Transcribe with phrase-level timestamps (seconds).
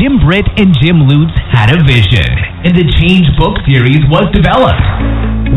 [0.00, 2.24] Jim Britt and Jim Lutz had a vision,
[2.64, 4.80] and the Change Book series was developed.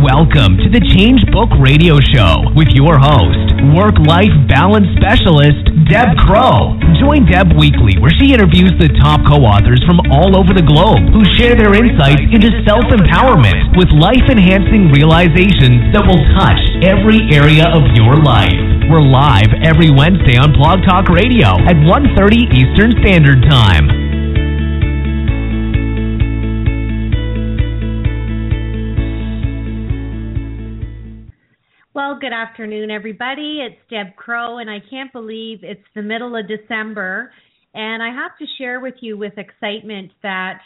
[0.03, 6.19] Welcome to the Change Book Radio Show with your host, work life balance specialist, Deb
[6.19, 6.75] Crow.
[6.99, 11.07] Join Deb weekly where she interviews the top co authors from all over the globe
[11.15, 17.31] who share their insights into self empowerment with life enhancing realizations that will touch every
[17.31, 18.59] area of your life.
[18.91, 24.02] We're live every Wednesday on Blog Talk Radio at 1.30 Eastern Standard Time.
[32.23, 33.59] Good afternoon, everybody.
[33.67, 37.33] It's Deb Crow, and I can't believe it's the middle of December.
[37.73, 40.59] And I have to share with you with excitement that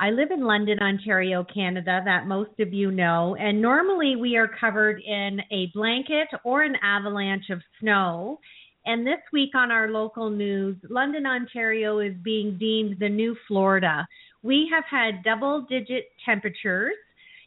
[0.00, 4.50] I live in London, Ontario, Canada, that most of you know, and normally we are
[4.60, 8.40] covered in a blanket or an avalanche of snow.
[8.84, 14.08] And this week on our local news, London, Ontario is being deemed the new Florida.
[14.42, 16.94] We have had double digit temperatures.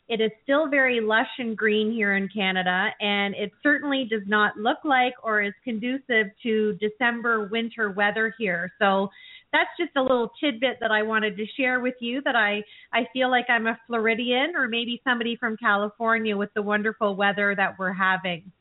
[0.09, 4.57] It is still very lush and green here in Canada, and it certainly does not
[4.57, 8.71] look like or is conducive to December winter weather here.
[8.79, 9.09] So
[9.53, 13.07] that's just a little tidbit that I wanted to share with you that I I
[13.13, 17.77] feel like I'm a Floridian or maybe somebody from California with the wonderful weather that
[17.77, 18.51] we're having.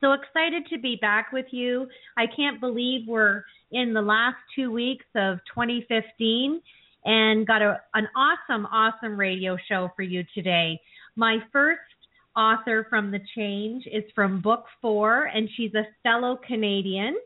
[0.00, 1.86] So excited to be back with you.
[2.16, 6.60] I can't believe we're in the last 2 weeks of 2015
[7.08, 10.78] and got a, an awesome awesome radio show for you today.
[11.16, 11.80] My first
[12.36, 17.16] author from The Change is from Book 4 and she's a fellow Canadian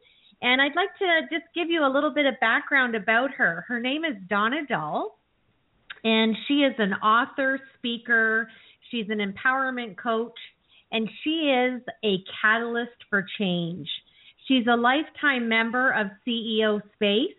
[0.41, 3.65] and I'd like to just give you a little bit of background about her.
[3.67, 5.19] Her name is Donna Dahl,
[6.03, 8.51] and she is an author, speaker,
[8.91, 10.37] she's an empowerment coach,
[10.91, 13.89] and she is a catalyst for change.
[14.49, 17.37] She's a lifetime member of CEO Space,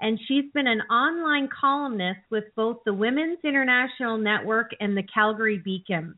[0.00, 5.58] and she's been an online columnist with both the Women's International Network and the Calgary
[5.58, 6.16] Beacon.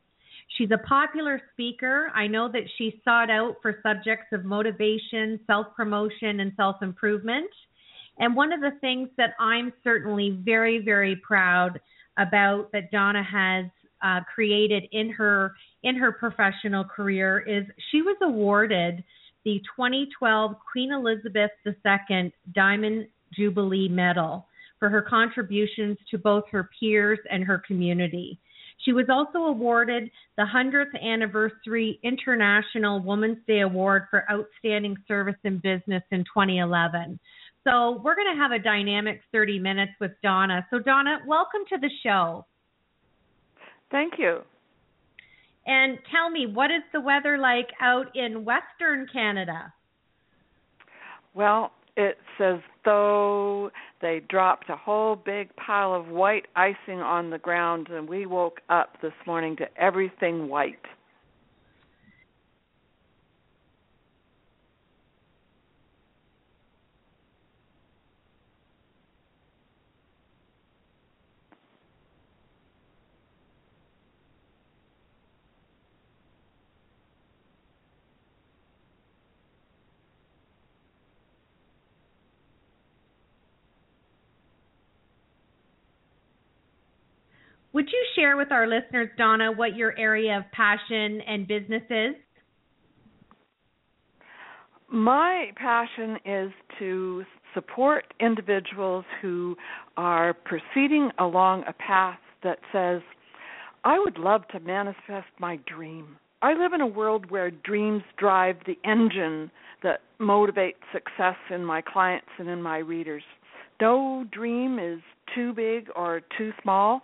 [0.56, 2.10] She's a popular speaker.
[2.14, 7.50] I know that she's sought out for subjects of motivation, self promotion, and self improvement.
[8.18, 11.78] And one of the things that I'm certainly very, very proud
[12.16, 13.66] about that Donna has
[14.02, 19.04] uh, created in her in her professional career is she was awarded
[19.44, 23.06] the 2012 Queen Elizabeth II Diamond
[23.36, 24.46] Jubilee Medal
[24.78, 28.38] for her contributions to both her peers and her community.
[28.84, 35.58] She was also awarded the 100th Anniversary International Women's Day Award for Outstanding Service in
[35.58, 37.18] Business in 2011.
[37.64, 40.64] So, we're going to have a dynamic 30 minutes with Donna.
[40.70, 42.46] So, Donna, welcome to the show.
[43.90, 44.42] Thank you.
[45.66, 49.72] And tell me, what is the weather like out in Western Canada?
[51.34, 57.36] Well, it as though they dropped a whole big pile of white icing on the
[57.38, 60.86] ground, and we woke up this morning to everything white.
[87.78, 92.16] Would you share with our listeners, Donna, what your area of passion and business is?
[94.90, 96.50] My passion is
[96.80, 97.22] to
[97.54, 99.54] support individuals who
[99.96, 103.00] are proceeding along a path that says,
[103.84, 106.16] I would love to manifest my dream.
[106.42, 109.52] I live in a world where dreams drive the engine
[109.84, 113.22] that motivates success in my clients and in my readers.
[113.80, 114.98] No dream is
[115.32, 117.02] too big or too small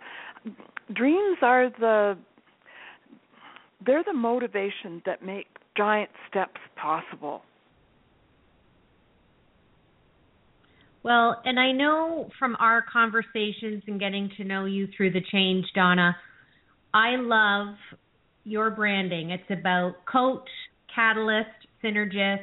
[0.93, 2.17] dreams are the
[3.85, 5.47] they're the motivation that make
[5.77, 7.41] giant steps possible.
[11.03, 15.65] Well, and I know from our conversations and getting to know you through the change,
[15.75, 16.15] Donna,
[16.95, 17.75] I love
[18.43, 19.29] your branding.
[19.29, 20.49] It's about coach,
[20.93, 21.49] catalyst,
[21.83, 22.39] synergist,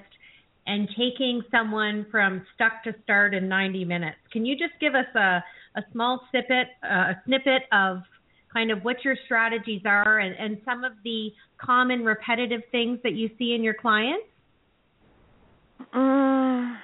[0.66, 4.18] and taking someone from stuck to start in 90 minutes.
[4.32, 5.42] Can you just give us a,
[5.76, 8.02] a small snippet, uh, a snippet of
[8.52, 13.14] kind of what your strategies are and, and some of the common repetitive things that
[13.14, 14.26] you see in your clients?
[15.92, 16.78] Um,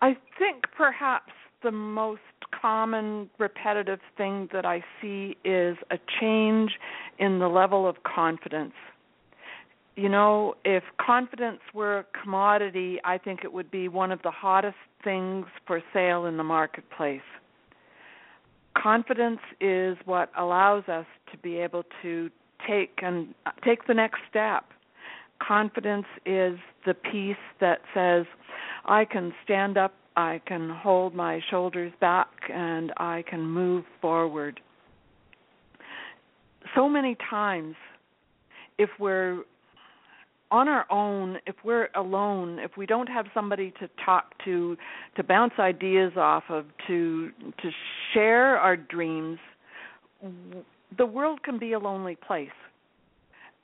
[0.00, 1.32] I think perhaps
[1.62, 2.20] the most
[2.60, 6.70] common repetitive thing that I see is a change
[7.18, 8.72] in the level of confidence.
[9.98, 14.30] You know, if confidence were a commodity, I think it would be one of the
[14.30, 17.20] hottest things for sale in the marketplace.
[18.80, 22.30] Confidence is what allows us to be able to
[22.64, 24.66] take and uh, take the next step.
[25.42, 26.56] Confidence is
[26.86, 28.24] the piece that says
[28.84, 34.60] I can stand up, I can hold my shoulders back and I can move forward.
[36.76, 37.74] So many times
[38.78, 39.42] if we're
[40.50, 44.76] on our own, if we're alone, if we don't have somebody to talk to,
[45.16, 47.30] to bounce ideas off of, to
[47.62, 47.70] to
[48.14, 49.38] share our dreams,
[50.96, 52.48] the world can be a lonely place.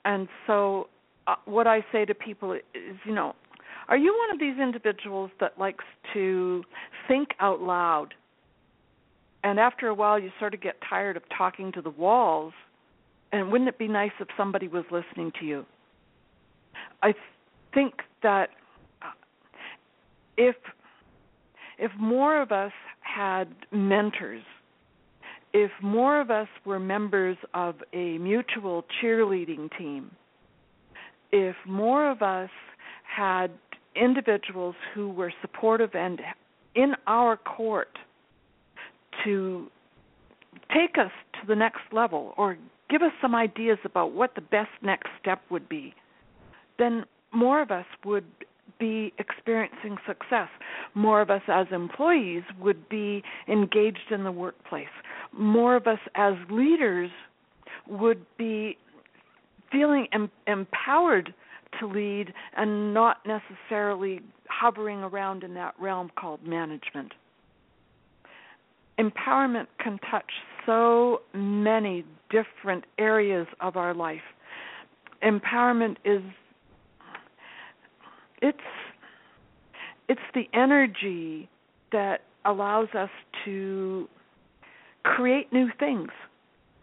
[0.03, 0.87] And so,
[1.25, 2.61] uh, what I say to people is,
[3.05, 3.33] you know,
[3.87, 5.83] are you one of these individuals that likes
[6.13, 6.63] to
[7.07, 8.13] think out loud?
[9.43, 12.53] And after a while, you sort of get tired of talking to the walls.
[13.31, 15.65] And wouldn't it be nice if somebody was listening to you?
[17.01, 17.13] I
[17.73, 17.93] think
[18.23, 18.49] that
[19.01, 19.07] uh,
[20.37, 20.55] if
[21.77, 22.71] if more of us
[23.01, 24.43] had mentors,
[25.53, 30.11] if more of us were members of a mutual cheerleading team,
[31.31, 32.49] if more of us
[33.03, 33.51] had
[33.95, 36.21] individuals who were supportive and
[36.75, 37.97] in our court
[39.23, 39.67] to
[40.73, 42.57] take us to the next level or
[42.89, 45.93] give us some ideas about what the best next step would be,
[46.77, 48.25] then more of us would
[48.79, 50.49] be experiencing success.
[50.93, 54.87] More of us as employees would be engaged in the workplace.
[55.31, 57.09] More of us as leaders
[57.87, 58.77] would be
[59.71, 61.33] feeling em- empowered
[61.79, 67.13] to lead and not necessarily hovering around in that realm called management.
[68.99, 70.31] Empowerment can touch
[70.65, 74.21] so many different areas of our life.
[75.21, 76.21] Empowerment is
[78.45, 78.57] it's
[80.07, 81.49] it's the energy
[81.91, 83.09] that allows us
[83.43, 84.07] to
[85.03, 86.09] create new things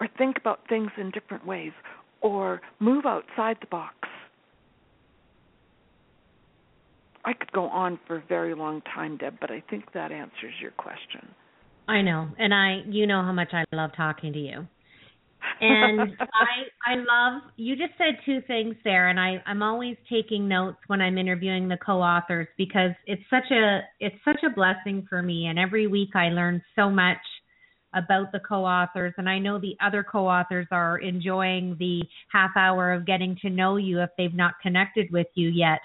[0.00, 1.73] or think about things in different ways
[2.20, 3.94] or move outside the box
[7.25, 10.55] I could go on for a very long time, Deb, but I think that answers
[10.61, 11.29] your question.
[11.88, 14.67] I know, and I you know how much I love talking to you.
[15.70, 20.49] And I I love you just said two things there and I I'm always taking
[20.49, 25.23] notes when I'm interviewing the co-authors because it's such a it's such a blessing for
[25.23, 27.19] me and every week I learn so much
[27.94, 33.06] about the co-authors and I know the other co-authors are enjoying the half hour of
[33.06, 35.79] getting to know you if they've not connected with you yet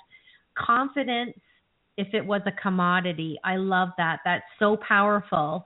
[0.58, 1.36] confidence
[1.98, 3.40] if it was a commodity.
[3.44, 4.20] I love that.
[4.24, 5.66] That's so powerful.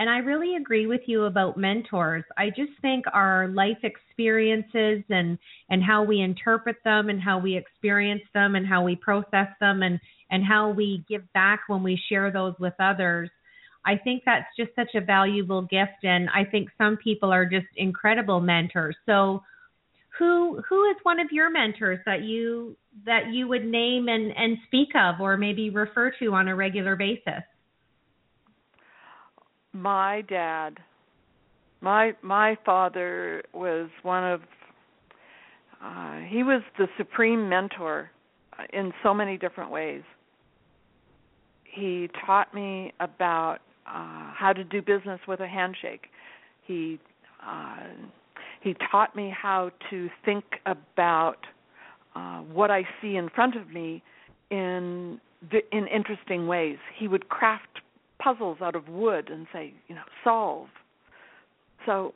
[0.00, 2.24] And I really agree with you about mentors.
[2.38, 5.38] I just think our life experiences and
[5.68, 9.82] and how we interpret them and how we experience them and how we process them
[9.82, 10.00] and
[10.30, 13.28] and how we give back when we share those with others.
[13.84, 17.68] I think that's just such a valuable gift and I think some people are just
[17.76, 18.96] incredible mentors.
[19.04, 19.42] So
[20.18, 22.74] who who is one of your mentors that you
[23.04, 26.96] that you would name and and speak of or maybe refer to on a regular
[26.96, 27.44] basis
[29.72, 30.78] my dad
[31.80, 34.40] my my father was one of
[35.82, 38.10] uh he was the supreme mentor
[38.72, 40.02] in so many different ways
[41.64, 46.06] he taught me about uh how to do business with a handshake
[46.66, 46.98] he
[47.46, 47.76] uh
[48.60, 51.38] he taught me how to think about
[52.14, 54.02] uh, what I see in front of me
[54.50, 55.20] in
[55.72, 56.76] in interesting ways.
[56.98, 57.80] He would craft
[58.22, 60.68] puzzles out of wood and say, you know, solve.
[61.86, 62.14] So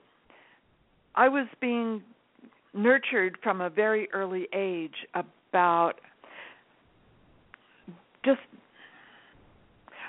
[1.15, 2.03] I was being
[2.75, 5.95] nurtured from a very early age about
[8.25, 8.41] just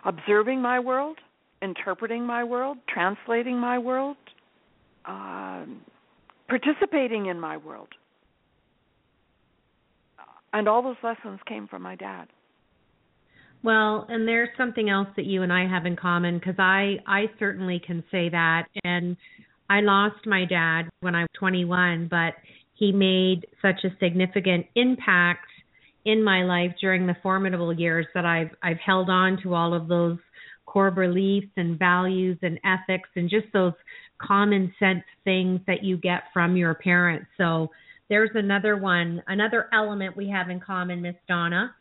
[0.04, 1.18] observing my world,
[1.62, 4.18] interpreting my world, translating my world,
[5.06, 5.82] um,
[6.48, 7.90] participating in my world.
[10.54, 12.28] And all those lessons came from my dad.
[13.66, 17.32] Well, and there's something else that you and I have in common because I I
[17.40, 19.18] certainly can say that and
[19.72, 22.36] I lost my dad when I was 21, but
[22.76, 25.48] he made such a significant impact
[26.06, 29.88] in my life during the formidable years that I've I've held on to all of
[29.88, 30.20] those
[30.68, 33.74] core beliefs and values and ethics and just those
[34.22, 37.26] common sense things that you get from your parents.
[37.36, 37.72] So
[38.10, 41.74] there's another one, another element we have in common, Miss Donna.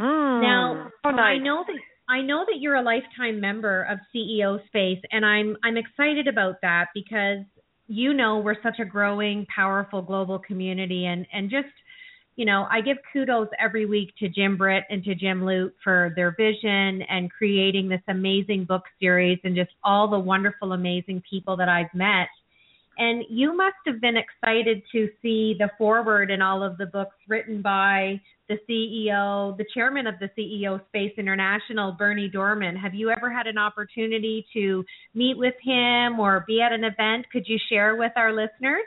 [0.00, 1.18] Mm, now, oh, nice.
[1.18, 5.56] I know that I know that you're a lifetime member of CEO Space, and I'm
[5.64, 7.38] I'm excited about that because
[7.86, 11.68] you know we're such a growing, powerful global community, and and just
[12.36, 16.12] you know, I give kudos every week to Jim Britt and to Jim Lutz for
[16.16, 21.56] their vision and creating this amazing book series and just all the wonderful, amazing people
[21.56, 22.26] that I've met.
[22.98, 27.16] And you must have been excited to see the forward in all of the books
[27.28, 32.76] written by the CEO, the chairman of the CEO Space International, Bernie Dohrmann.
[32.76, 34.84] Have you ever had an opportunity to
[35.14, 37.26] meet with him or be at an event?
[37.32, 38.82] Could you share with our listeners?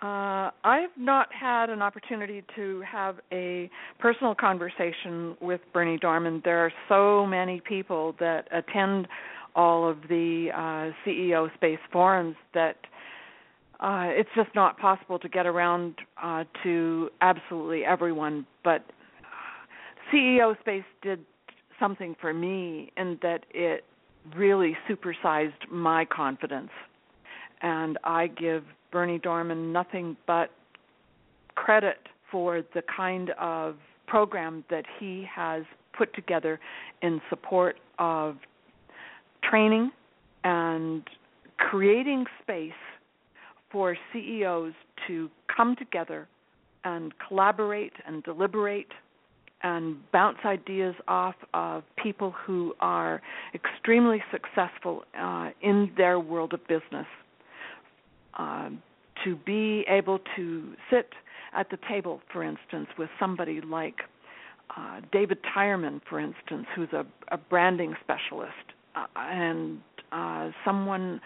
[0.00, 3.70] Uh, I've not had an opportunity to have a
[4.00, 6.42] personal conversation with Bernie Dohrmann.
[6.42, 9.06] There are so many people that attend
[9.54, 12.76] all of the uh, CEO space forums that
[13.82, 18.46] uh, it's just not possible to get around uh, to absolutely everyone.
[18.62, 18.84] But
[20.12, 21.18] CEO space did
[21.80, 23.84] something for me in that it
[24.36, 26.70] really supersized my confidence,
[27.60, 28.62] and I give
[28.92, 30.50] Bernie Dohrmann nothing but
[31.56, 31.98] credit
[32.30, 35.64] for the kind of program that he has
[35.96, 36.60] put together
[37.02, 38.36] in support of
[39.42, 39.90] training
[40.44, 41.02] and
[41.58, 42.72] creating space
[43.72, 44.74] for CEOs
[45.08, 46.28] to come together
[46.84, 48.92] and collaborate and deliberate
[49.62, 53.22] and bounce ideas off of people who are
[53.54, 57.06] extremely successful uh, in their world of business.
[58.34, 58.82] Um,
[59.24, 61.10] to be able to sit
[61.54, 64.00] at the table, for instance, with somebody like
[64.76, 68.52] uh, David Tyerman, for instance, who's a, a branding specialist,
[68.96, 69.80] uh, and
[70.12, 71.20] uh, someone,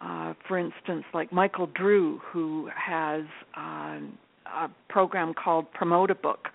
[0.00, 3.24] uh, for instance, like Michael Drew, who has
[3.56, 3.98] uh,
[4.46, 6.48] a program called Promote a Book,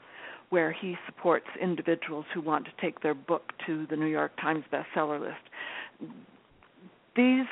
[0.50, 4.64] where he supports individuals who want to take their book to the New York Times
[4.72, 6.14] bestseller list.
[7.16, 7.46] These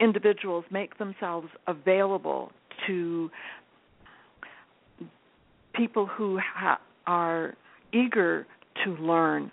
[0.00, 2.52] individuals make themselves available
[2.86, 3.30] to
[5.74, 7.54] people who ha- are
[7.92, 8.46] eager
[8.84, 9.50] to learn,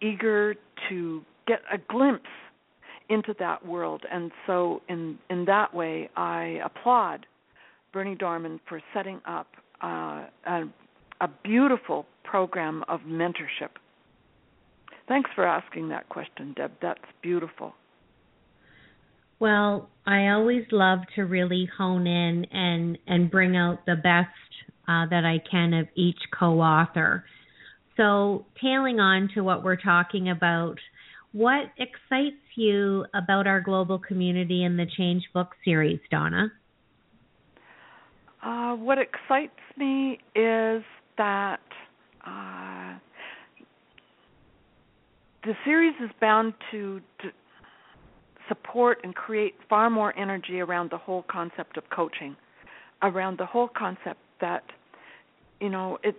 [0.00, 0.54] eager
[0.88, 2.28] to get a glimpse
[3.08, 4.02] into that world.
[4.10, 7.26] And so, in in that way, I applaud
[7.92, 9.48] Bernie Dohrmann for setting up
[9.82, 10.62] uh, a,
[11.20, 13.70] a beautiful program of mentorship.
[15.06, 16.72] Thanks for asking that question, Deb.
[16.80, 17.74] That's beautiful.
[19.38, 24.28] Well, I always love to really hone in and and bring out the best
[24.88, 27.24] uh, that I can of each co-author.
[27.96, 30.78] So, tailing on to what we're talking about,
[31.34, 36.52] what excites you about our global community in the Change Book series, Donna?
[38.40, 40.84] Uh, what excites me is
[41.18, 41.58] that
[42.24, 42.96] uh,
[45.42, 47.30] the series is bound to, to
[48.48, 52.36] support and create far more energy around the whole concept of coaching,
[53.02, 54.62] around the whole concept that
[55.60, 56.14] you know it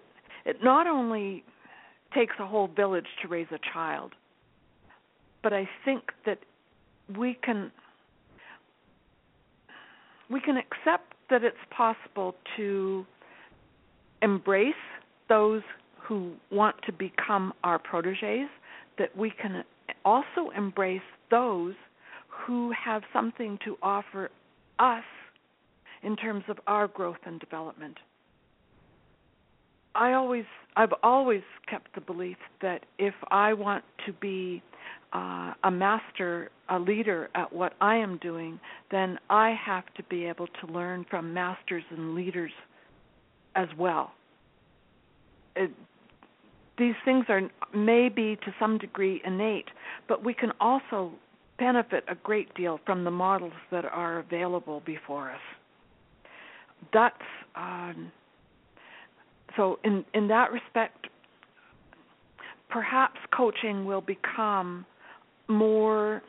[0.46, 1.42] it not only
[2.14, 4.12] takes a whole village to raise a child,
[5.46, 6.40] but I think that
[7.20, 7.72] we can
[10.28, 13.06] we can accept that it's possible to
[14.24, 14.74] embrace
[15.30, 15.62] those
[16.02, 18.50] who want to become our proteges,
[18.98, 19.64] that we can
[20.04, 21.00] also embrace
[21.30, 21.76] those
[22.28, 24.32] who have something to offer
[24.80, 25.04] us
[26.02, 27.98] in terms of our growth and development.
[29.94, 34.64] I always I've always kept the belief that if I want to be
[35.14, 38.60] uh, a master, a leader at what I am doing,
[38.92, 42.52] then I have to be able to learn from masters and leaders
[43.56, 44.12] as well.
[45.56, 45.72] It,
[46.78, 47.42] these things are
[47.74, 49.70] maybe to some degree innate,
[50.08, 51.12] but we can also
[51.58, 55.40] benefit a great deal from the models that are available before us.
[56.94, 57.16] That's
[57.56, 58.12] um,
[59.56, 59.80] so.
[59.86, 61.08] In in that respect,
[62.70, 64.86] perhaps coaching will become
[65.48, 66.22] more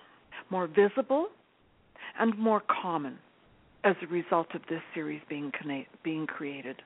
[0.51, 1.29] more visible
[2.19, 3.19] and more common
[3.85, 5.51] as a result of this series being
[6.03, 6.77] being created.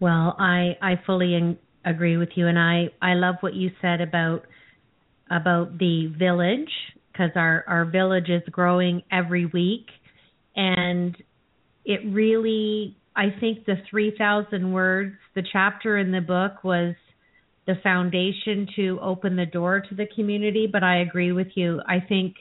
[0.00, 4.00] Well, I I fully in, agree with you, and I I love what you said
[4.00, 4.46] about
[5.30, 6.70] about the village
[7.12, 9.86] because our our village is growing every week
[10.56, 11.16] and
[11.84, 16.94] it really I think the 3000 words the chapter in the book was
[17.66, 22.00] the foundation to open the door to the community but I agree with you I
[22.00, 22.34] think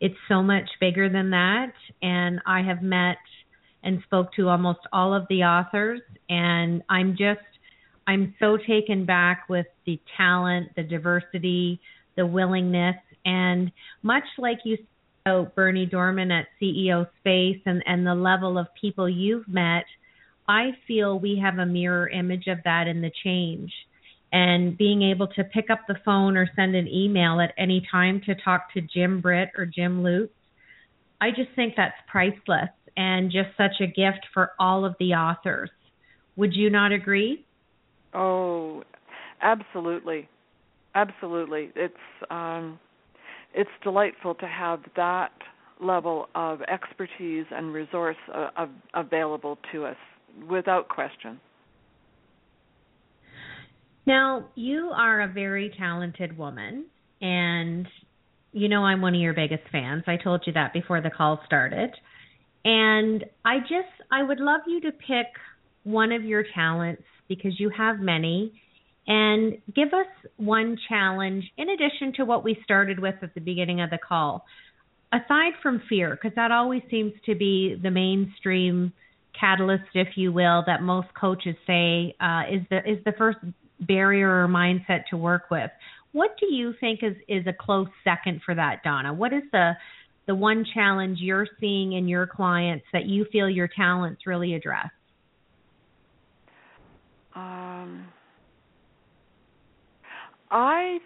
[0.00, 3.18] it's so much bigger than that and I have met
[3.84, 7.40] and spoke to almost all of the authors and I'm just
[8.06, 11.80] I'm so taken back with the talent, the diversity,
[12.16, 13.70] the willingness and
[14.02, 14.76] much like you
[15.24, 19.84] about Bernie Dohrmann at CEO Space and, and the level of people you've met,
[20.48, 23.72] I feel we have a mirror image of that in the change.
[24.32, 28.22] And being able to pick up the phone or send an email at any time
[28.24, 30.32] to talk to Jim Britt or Jim Lutz,
[31.20, 35.70] I just think that's priceless and just such a gift for all of the authors.
[36.36, 37.44] Would you not agree?
[38.14, 38.82] Oh,
[39.42, 40.28] absolutely,
[40.94, 41.70] absolutely.
[41.76, 41.94] It's
[42.30, 42.78] um,
[43.54, 45.32] it's delightful to have that
[45.80, 49.96] level of expertise and resource uh, available to us,
[50.48, 51.38] without question.
[54.06, 56.86] Now, you are a very talented woman,
[57.20, 57.86] and
[58.52, 60.04] you know I'm one of your biggest fans.
[60.06, 61.90] I told you that before the call started.
[62.64, 65.26] And I just I would love you to pick
[65.84, 68.52] one of your talents because you have many
[69.06, 70.06] and give us
[70.36, 74.44] one challenge in addition to what we started with at the beginning of the call.
[75.12, 78.92] Aside from fear, because that always seems to be the mainstream
[79.38, 83.38] catalyst, if you will, that most coaches say uh, is the is the first
[83.86, 85.70] barrier or mindset to work with.
[86.12, 89.12] What do you think is is a close second for that, Donna?
[89.12, 89.72] What is the
[90.26, 94.88] the one challenge you're seeing in your clients that you feel your talents really address?
[97.34, 98.06] Um,
[100.50, 100.98] I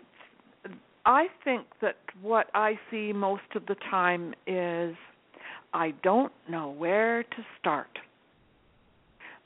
[1.05, 4.97] I think that what I see most of the time is
[5.73, 7.99] I don't know where to start.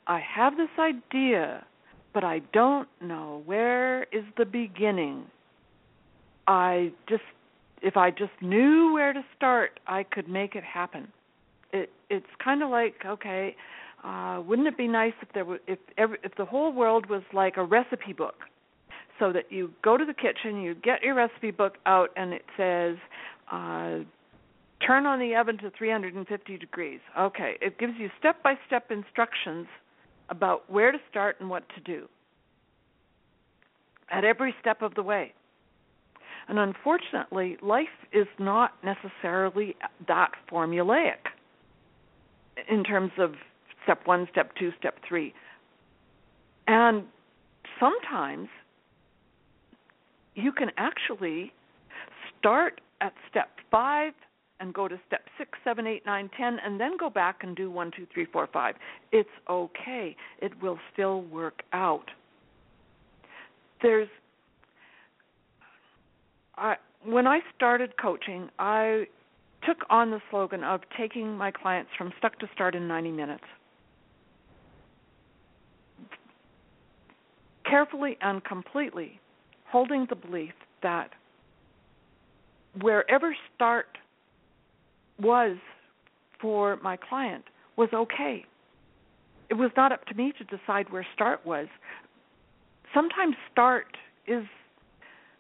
[0.07, 1.65] I have this idea,
[2.13, 5.27] but I don't know where is the beginning.
[6.47, 7.23] I just
[7.83, 11.09] if I just knew where to start, I could make it happen.
[11.73, 13.57] It it's kind of like okay,
[14.05, 17.23] uh, wouldn't it be nice if there were if every, if the whole world was
[17.33, 18.37] like a recipe book,
[19.19, 22.45] so that you go to the kitchen, you get your recipe book out, and it
[22.57, 22.97] says.
[23.51, 24.05] Uh,
[24.87, 27.01] turn on the oven to 350 degrees.
[27.19, 29.67] Okay, it gives you step by step instructions
[30.31, 32.09] about where to start and what to do
[34.11, 35.33] at every step of the way.
[36.49, 39.77] And unfortunately, life is not necessarily
[40.09, 41.29] that formulaic
[42.69, 43.35] in terms of
[43.85, 45.33] step one, step two, step three.
[46.67, 47.05] And
[47.79, 48.49] sometimes
[50.35, 51.53] you can actually
[52.39, 54.13] start at step five
[54.61, 57.71] and go to step six, seven, eight, nine, ten, and then go back and do
[57.71, 58.75] one, two, three, four, five.
[59.11, 60.17] It's okay.
[60.41, 62.11] It will still work out.
[63.83, 64.09] There's
[66.57, 69.07] I, when I started coaching, I
[69.67, 73.45] took on the slogan of taking my clients from stuck to start in 90 minutes.
[77.65, 79.21] Carefully and completely
[79.69, 81.11] holding the belief that
[82.81, 83.87] wherever start
[85.21, 85.57] was
[86.41, 87.45] for my client
[87.77, 88.45] was okay.
[89.49, 91.67] It was not up to me to decide where start was.
[92.95, 93.87] Sometimes start
[94.27, 94.45] is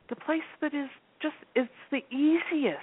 [0.09, 0.89] the place that is
[1.23, 2.81] just it's the easiest.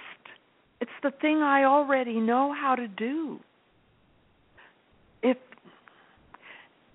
[0.80, 3.40] It's the thing I already know how to do.
[5.22, 5.36] If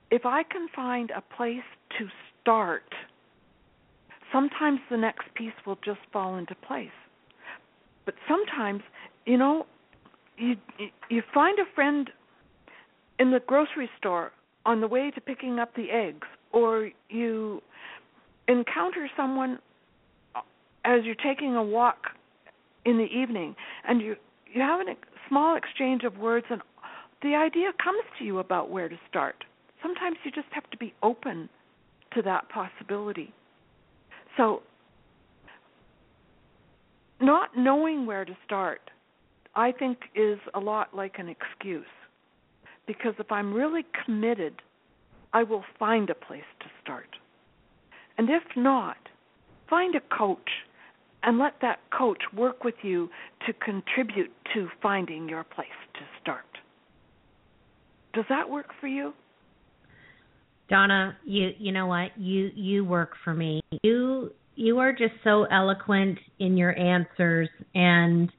[0.09, 1.67] if I can find a place
[1.99, 2.07] to
[2.41, 2.83] start,
[4.31, 6.89] sometimes the next piece will just fall into place.
[8.05, 8.81] But sometimes,
[9.25, 9.65] you know,
[10.37, 10.55] you
[11.09, 12.09] you find a friend
[13.19, 14.31] in the grocery store
[14.65, 17.61] on the way to picking up the eggs or you
[18.47, 19.59] encounter someone
[20.85, 22.07] as you're taking a walk
[22.85, 23.55] in the evening
[23.87, 24.15] and you
[24.51, 24.95] you have a
[25.27, 26.61] small exchange of words and
[27.21, 29.45] the idea comes to you about where to start.
[29.81, 31.49] Sometimes you just have to be open
[32.13, 33.33] to that possibility.
[34.35, 34.61] So
[37.21, 38.81] not knowing where to start
[39.55, 41.85] i think is a lot like an excuse
[42.87, 44.61] because if i'm really committed
[45.33, 47.07] i will find a place to start
[48.17, 48.97] and if not
[49.69, 50.49] find a coach
[51.23, 53.09] and let that coach work with you
[53.47, 56.45] to contribute to finding your place to start.
[58.13, 59.13] Does that work for you?
[60.69, 62.17] Donna, you you know what?
[62.17, 63.61] You you work for me.
[63.83, 68.31] You you are just so eloquent in your answers and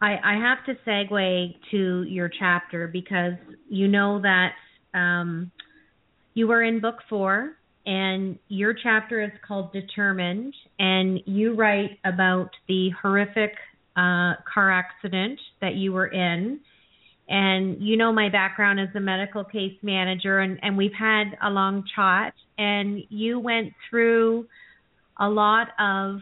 [0.00, 3.34] I I have to segue to your chapter because
[3.68, 4.52] you know that
[4.94, 5.50] um
[6.34, 7.58] you were in book 4
[7.88, 13.52] and your chapter is called Determined, and you write about the horrific
[13.96, 16.60] uh, car accident that you were in.
[17.30, 21.48] And you know my background as a medical case manager, and, and we've had a
[21.48, 22.34] long chat.
[22.58, 24.46] And you went through
[25.18, 26.20] a lot of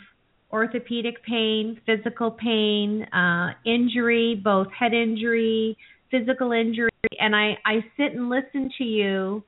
[0.57, 5.77] orthopedic pain, physical pain, uh, injury, both head injury,
[6.11, 6.91] physical injury,
[7.21, 9.45] and I I sit and listen to you,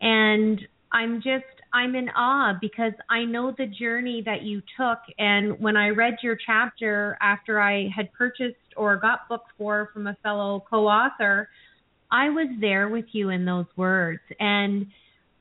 [0.00, 0.60] and
[0.92, 4.98] I'm just I'm in awe because I know the journey that you took.
[5.18, 10.06] And when I read your chapter after I had purchased or got booked for from
[10.06, 11.48] a fellow co-author,
[12.10, 14.86] I was there with you in those words and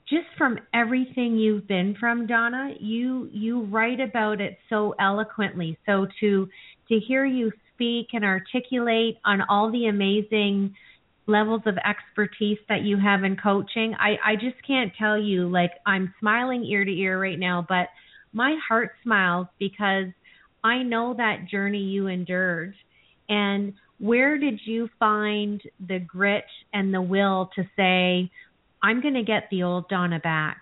[0.08, 5.78] just from everything you've been from Donna, you you write about it so eloquently.
[5.86, 6.48] So to
[6.90, 10.76] to hear you speak and articulate on all the amazing
[11.28, 15.72] levels of expertise that you have in coaching, I I just can't tell you like
[15.86, 17.88] I'm smiling ear to ear right now, but
[18.32, 20.08] my heart smiles because
[20.64, 22.76] I know that journey you endured
[23.30, 28.30] and where did you find the grit and the will to say
[28.86, 30.62] I'm going to get the old Donna back.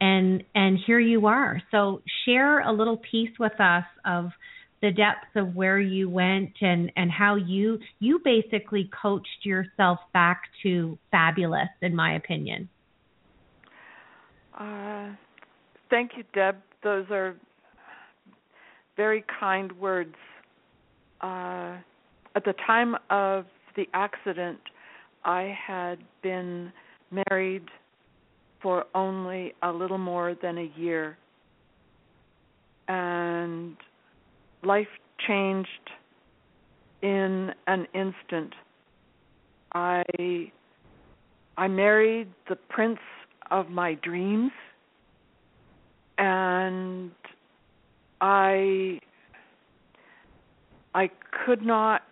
[0.00, 1.60] And and here you are.
[1.72, 4.30] So share a little piece with us of
[4.80, 10.42] the depths of where you went and and how you you basically coached yourself back
[10.62, 12.68] to fabulous in my opinion.
[14.56, 15.08] Uh,
[15.90, 16.58] thank you, Deb.
[16.84, 17.34] Those are
[18.96, 20.14] very kind words.
[21.20, 21.78] Uh,
[22.36, 24.60] at the time of the accident,
[25.24, 26.72] I had been
[27.10, 27.64] married
[28.62, 31.16] for only a little more than a year.
[32.88, 33.76] And
[34.62, 34.88] life
[35.26, 35.68] changed
[37.02, 38.54] in an instant.
[39.72, 40.02] I
[41.56, 43.00] I married the prince
[43.50, 44.52] of my dreams
[46.18, 47.10] and
[48.20, 49.00] I
[50.94, 51.10] I
[51.44, 52.02] could not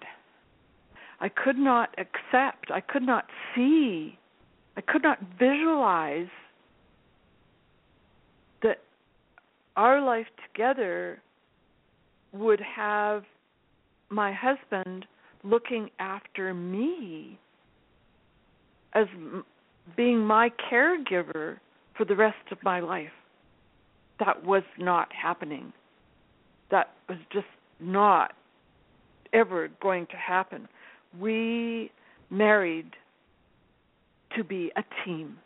[1.21, 4.19] I could not accept, I could not see
[4.77, 6.29] I could not visualize
[8.63, 8.79] that
[9.77, 11.21] our life together
[12.33, 13.25] would have
[14.11, 15.07] my husband
[15.43, 17.39] looking after me
[18.95, 19.07] as
[19.97, 21.59] being my caregiver
[21.97, 23.13] for the rest of my life.
[24.19, 25.73] That was not happening.
[26.71, 27.47] That was just
[27.81, 28.33] not
[29.33, 30.69] ever going to happen.
[31.19, 31.91] We
[32.31, 32.91] married
[34.35, 35.37] to be a team.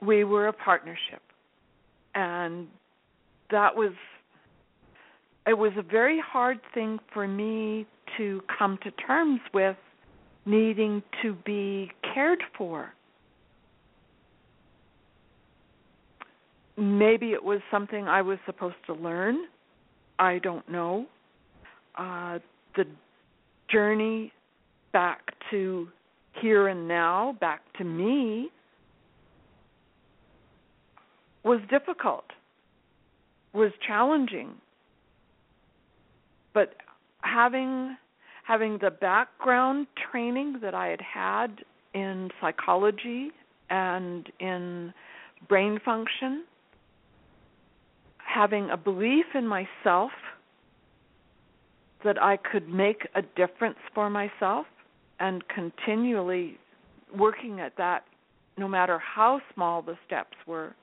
[0.00, 1.22] We were a partnership.
[2.14, 2.68] And
[3.50, 3.92] that was
[5.46, 9.76] it was a very hard thing for me to come to terms with
[10.44, 12.92] needing to be cared for.
[16.76, 19.46] Maybe it was something I was supposed to learn.
[20.18, 21.06] I don't know.
[21.96, 22.38] Uh,
[22.74, 22.84] the
[23.70, 24.32] journey
[24.92, 25.88] back to
[26.40, 28.50] here and now back to me
[31.44, 32.24] was difficult,
[33.52, 34.54] was challenging.
[36.54, 36.74] But
[37.22, 37.96] having
[38.44, 43.30] having the background training that I had had in psychology
[43.70, 44.92] and in
[45.48, 46.44] brain function,
[48.18, 50.12] having a belief in myself
[52.04, 54.66] that I could make a difference for myself,
[55.20, 56.58] and continually
[57.16, 58.04] working at that
[58.58, 60.74] no matter how small the steps were.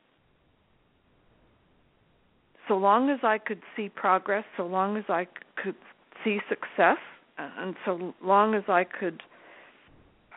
[2.68, 5.28] So long as i could see progress so long as i
[5.62, 5.76] could
[6.24, 6.98] see success
[7.38, 9.22] and so long as i could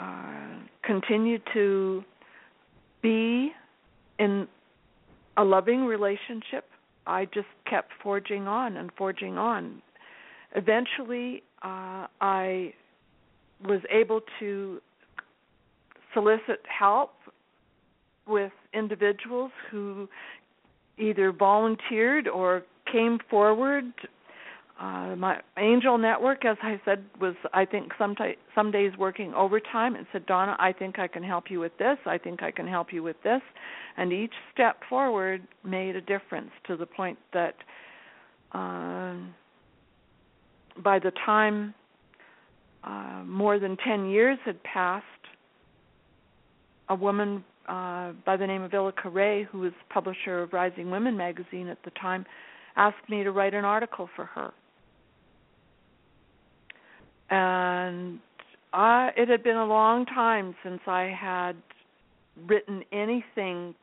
[0.01, 2.03] uh, continue to
[3.03, 3.53] be
[4.19, 4.49] in
[5.37, 6.65] a loving relationship
[7.07, 9.81] i just kept forging on and forging on.
[10.55, 12.73] Eventually uh, i
[13.65, 14.81] was able to
[16.13, 17.13] solicit help
[18.27, 20.09] with individuals who
[20.99, 23.85] either volunteered or came forward.
[24.81, 29.33] Uh, my angel network, as I said, was I think some t- some days working
[29.33, 31.97] overtime and said, Donna, I think I can help you with this.
[32.05, 33.41] I think I can help you with this,
[33.97, 37.55] and each step forward made a difference to the point that
[38.53, 39.15] uh,
[40.83, 41.73] by the time
[42.87, 45.05] uh, more than 10 years had passed,
[46.89, 51.17] a woman uh, by the name of Ilika Ray, who was publisher of Rising Women
[51.17, 52.25] magazine at the time,
[52.77, 54.53] asked me to write an article for her.
[57.29, 58.21] And
[58.73, 61.57] I, it had been a long time since I had
[62.47, 63.75] written anything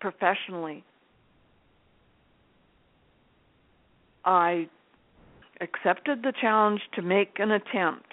[0.00, 0.82] professionally.
[4.24, 4.68] I
[5.62, 8.12] accepted the challenge to make an attempt.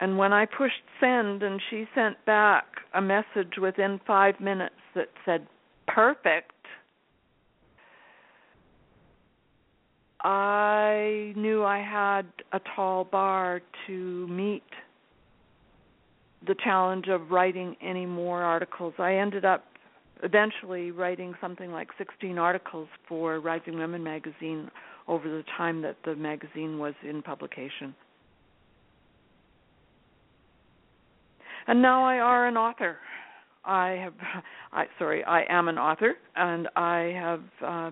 [0.00, 5.08] And when I pushed send and she sent back a message within five minutes that
[5.24, 5.46] said,
[5.86, 6.52] perfect,
[10.22, 14.62] I knew I had a tall bar to meet
[16.46, 18.94] the challenge of writing any more articles.
[18.98, 19.64] I ended up
[20.22, 24.70] eventually writing something like 16 articles for Rising Women magazine
[25.08, 27.94] over the time that the magazine was in publication.
[31.66, 32.98] And now I are an author.
[33.64, 34.14] I have,
[34.72, 37.90] I sorry, I am an author, and I have uh,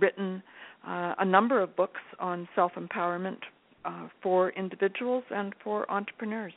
[0.00, 0.42] written
[0.86, 3.38] uh, a number of books on self empowerment
[3.84, 6.52] uh, for individuals and for entrepreneurs.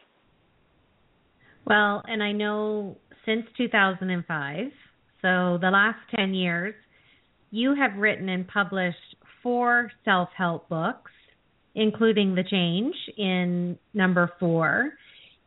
[1.66, 4.66] Well, and I know since 2005,
[5.22, 6.74] so the last 10 years,
[7.52, 11.12] you have written and published four self help books,
[11.76, 14.94] including The Change in number four.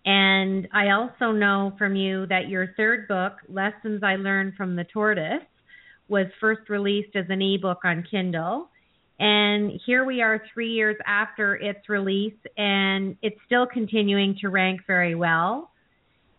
[0.06, 4.84] And I also know from you that your third book, Lessons I Learned from the
[4.84, 5.42] Tortoise,
[6.08, 8.68] was first released as an ebook on Kindle.
[9.18, 14.80] And here we are three years after its release, and it's still continuing to rank
[14.86, 15.70] very well.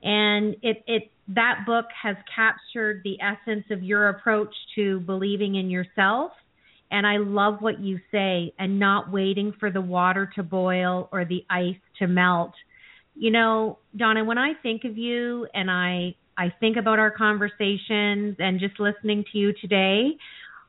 [0.03, 5.69] And it, it that book has captured the essence of your approach to believing in
[5.69, 6.31] yourself.
[6.91, 11.25] And I love what you say, and not waiting for the water to boil or
[11.25, 12.53] the ice to melt.
[13.15, 18.35] You know, Donna, when I think of you and I I think about our conversations
[18.39, 20.17] and just listening to you today,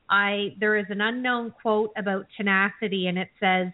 [0.09, 3.69] I there is an unknown quote about tenacity and it says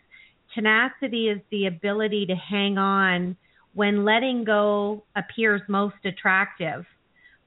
[0.54, 3.36] tenacity is the ability to hang on
[3.74, 6.84] when letting go appears most attractive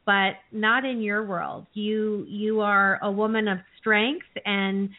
[0.05, 4.89] but not in your world you you are a woman of strength and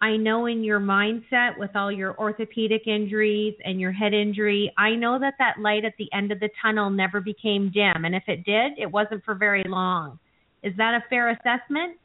[0.00, 4.90] I know in your mindset with all your orthopedic injuries and your head injury, I
[4.90, 8.04] know that that light at the end of the tunnel never became dim.
[8.04, 10.18] And if it did, it wasn't for very long.
[10.62, 11.96] Is that a fair assessment?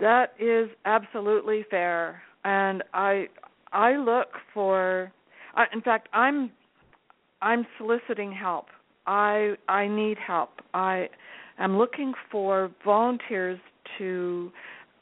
[0.00, 2.22] That is absolutely fair.
[2.44, 3.28] And I
[3.72, 5.12] I look for
[5.54, 6.50] I, in fact I'm
[7.40, 8.66] I'm soliciting help.
[9.06, 10.50] I I need help.
[10.74, 11.08] I
[11.58, 13.58] am looking for volunteers
[13.98, 14.50] to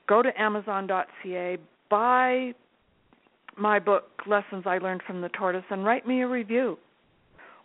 [0.09, 1.59] go to amazon.ca,
[1.89, 2.53] buy
[3.57, 6.79] my book Lessons I Learned from the Tortoise and write me a review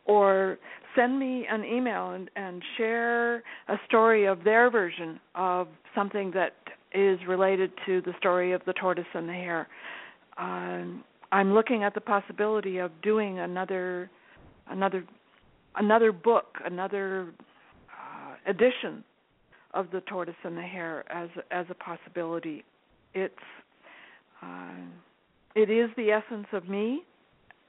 [0.05, 0.57] or
[0.95, 6.53] send me an email and, and share a story of their version of something that
[6.93, 9.67] is related to the story of the tortoise and the hare.
[10.37, 14.09] Um, I'm looking at the possibility of doing another
[14.69, 15.03] another
[15.75, 17.27] another book, another
[18.45, 19.03] edition
[19.73, 22.63] of the tortoise and the hare as as a possibility.
[23.13, 23.34] It's
[24.41, 24.75] uh,
[25.55, 27.03] it is the essence of me.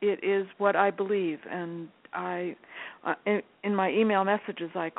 [0.01, 2.57] It is what I believe, and I
[3.05, 4.91] uh, in, in my email messages I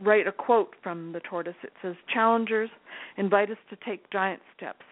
[0.00, 1.54] write a quote from the tortoise.
[1.62, 2.70] It says, "Challengers
[3.16, 4.84] invite us to take giant steps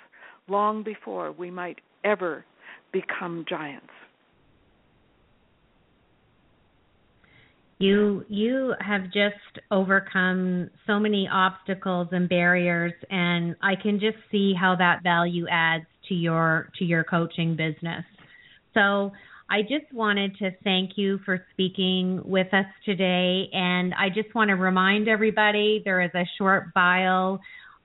[0.49, 2.45] long before we might ever
[2.93, 3.93] become giants."
[7.81, 14.53] You you have just overcome so many obstacles and barriers and i can just see
[14.55, 18.05] how that value adds to your to your coaching business.
[18.75, 19.13] So
[19.49, 24.51] i just wanted to thank you for speaking with us today and i just want
[24.51, 27.39] to remind everybody there is a short bio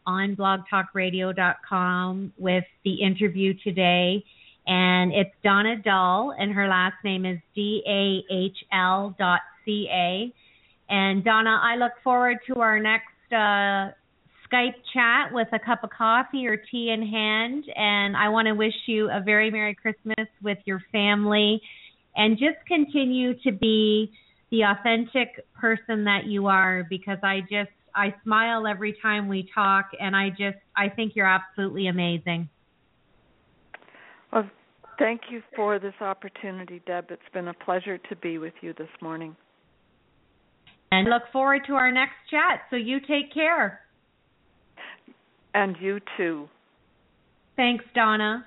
[0.06, 4.24] on blogtalkradio.com with the interview today
[4.68, 10.34] and it's Donna Dahl, and her last name is D A H L dot ca.
[10.90, 13.92] And Donna, I look forward to our next uh,
[14.52, 17.66] Skype chat with a cup of coffee or tea in hand.
[17.76, 21.62] And I want to wish you a very Merry Christmas with your family
[22.16, 24.12] and just continue to be
[24.52, 29.90] the authentic person that you are because I just I smile every time we talk
[30.00, 32.50] and I just I think you're absolutely amazing.
[34.32, 34.50] Well,
[35.00, 37.06] thank you for this opportunity, Deb.
[37.10, 39.36] It's been a pleasure to be with you this morning
[40.92, 42.62] and look forward to our next chat.
[42.70, 43.82] So you take care.
[45.54, 46.48] And you too.
[47.56, 48.46] Thanks, Donna.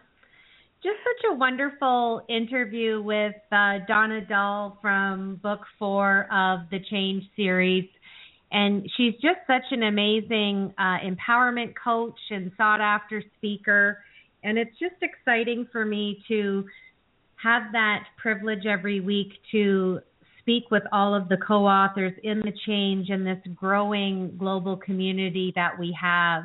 [0.83, 7.25] Just such a wonderful interview with uh, Donna Dahl from book four of the Change
[7.35, 7.89] series.
[8.53, 14.03] And she's just such an amazing uh, empowerment coach and sought after speaker.
[14.45, 16.65] And it's just exciting for me to
[17.43, 20.01] have that privilege every week to
[20.49, 25.79] speak with all of the co-authors in the change in this growing global community that
[25.79, 26.45] we have.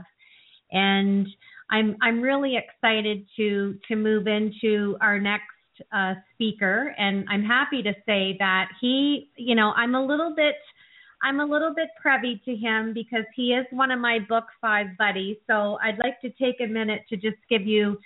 [0.74, 1.26] And
[1.72, 5.46] I'm I'm really excited to to move into our next
[5.94, 10.56] uh, speaker, and I'm happy to say that he, you know, I'm a little bit
[11.24, 14.88] I'm a little bit privy to him because he is one of my book five
[15.00, 15.38] buddies.
[15.48, 17.98] So I'd like to take a minute to just give you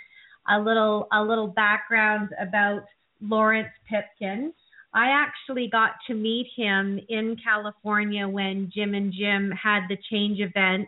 [0.48, 2.84] a little a little background about
[3.20, 4.54] Larunce Pipkin.
[4.98, 10.40] I actually got to meet him in California when Jim and Jim had the change
[10.40, 10.88] event,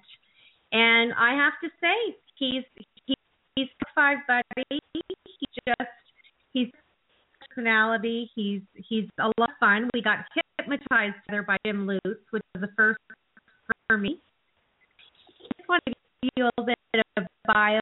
[0.71, 2.63] and I have to say he's
[3.05, 3.13] he,
[3.55, 4.79] he's five buddy.
[4.93, 5.91] He just
[6.53, 6.69] he's
[7.47, 8.31] personality.
[8.33, 9.87] He's he's a lot of fun.
[9.93, 10.25] We got
[10.57, 12.97] hypnotized together by Jim Lutz, which was the first
[13.87, 14.19] for me.
[15.39, 15.93] I just want to
[16.23, 17.79] give you a little bit of bio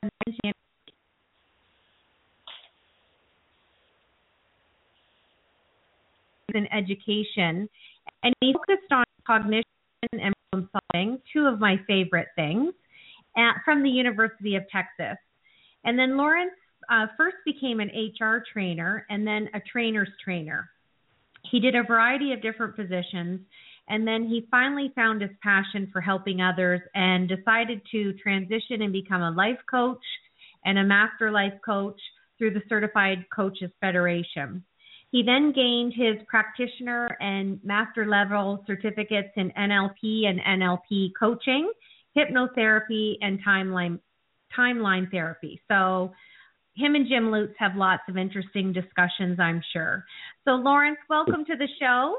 [6.56, 7.70] in education,
[8.24, 9.64] and he focused on cognition
[10.14, 12.74] and problem solving, two of my favorite things,
[13.38, 15.18] at, from the University of Texas.
[15.84, 16.52] And then Larunce
[16.90, 20.70] uh, first became an HR trainer and then a trainer's trainer.
[21.52, 23.42] He did a variety of different positions,
[23.90, 28.92] and then he finally found his passion for helping others and decided to transition and
[28.92, 30.04] become a life coach
[30.66, 32.00] and a master life coach
[32.38, 34.64] through the Certified Coaches Federation.
[35.12, 41.72] He then gained his practitioner and master level certificates in NLP and NLP coaching,
[42.16, 44.00] hypnotherapy, and timeline
[44.58, 45.62] timeline therapy.
[45.68, 46.12] So
[46.76, 50.06] him and Jim Lutz have lots of interesting discussions, I'm sure.
[50.46, 52.16] So Larunce, welcome to the show.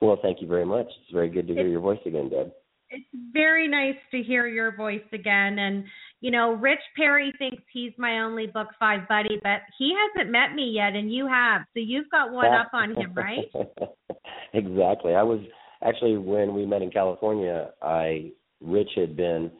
[0.00, 0.86] Well, thank you very much.
[0.86, 2.52] It's very good to hear it's, your voice again, Deb.
[2.90, 5.84] It's very nice to hear your voice again and
[6.20, 10.54] you know, Rich Perry thinks he's my only book five buddy, but he hasn't met
[10.54, 11.62] me yet, and you have.
[11.74, 13.44] So you've got one up on him, right?
[14.54, 15.14] exactly.
[15.14, 15.40] I was
[15.84, 17.70] actually when we met in California.
[17.82, 19.50] I Rich had been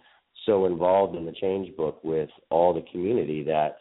[0.47, 3.77] so involved in the Change book with all the community that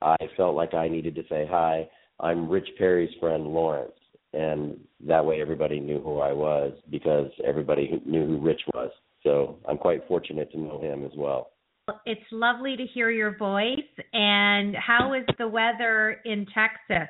[0.00, 1.88] I felt like I needed to say hi.
[2.20, 3.90] I'm Rich Perry's friend Larunce,
[4.32, 8.90] and that way everybody knew who I was because everybody knew who Rich was.
[9.24, 11.50] So I'm quite fortunate to know him as well.
[12.06, 13.78] It's lovely to hear your voice.
[14.12, 17.08] And how is the weather in Texas?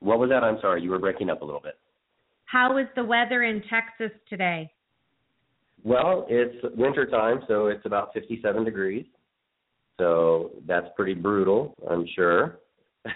[0.00, 0.44] What was that?
[0.44, 1.78] I'm sorry, you were breaking up a little bit.
[2.44, 4.70] How is the weather in Texas today?
[5.82, 9.06] Well, it's winter time, so it's about 57 degrees.
[9.98, 12.60] So that's pretty brutal, I'm sure.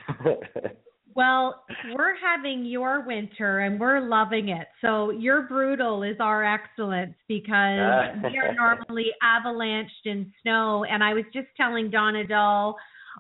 [1.18, 1.64] Well,
[1.96, 4.68] we're having your winter and we're loving it.
[4.80, 10.84] So your brutal is our excellence because we are normally avalanched in snow.
[10.84, 12.76] And I was just telling Donna Dahl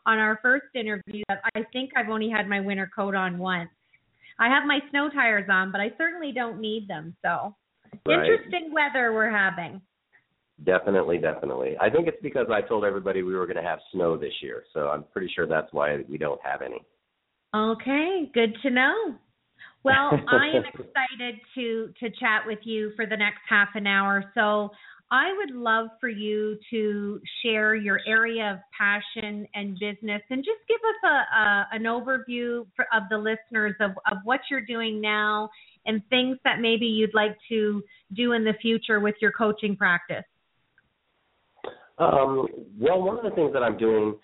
[0.06, 3.70] on our first interview that I think I've only had my winter coat on once.
[4.38, 7.16] I have my snow tires on, but I certainly don't need them.
[7.24, 7.56] So
[8.06, 8.30] right.
[8.30, 9.80] interesting weather we're having.
[10.64, 11.74] Definitely, definitely.
[11.80, 14.62] I think it's because I told everybody we were going to have snow this year.
[14.72, 16.80] So I'm pretty sure that's why we don't have any.
[17.54, 18.94] Okay, good to know.
[19.84, 24.24] Well, I am excited to to chat with you for the next half an hour.
[24.34, 24.70] So,
[25.10, 30.60] I would love for you to share your area of passion and business and just
[30.68, 35.00] give us a, a an overview for, of the listeners of, of what you're doing
[35.00, 35.48] now
[35.86, 37.82] and things that maybe you'd like to
[38.14, 40.24] do in the future with your coaching practice.
[41.96, 42.46] Um,
[42.78, 44.14] well, one of the things that I'm doing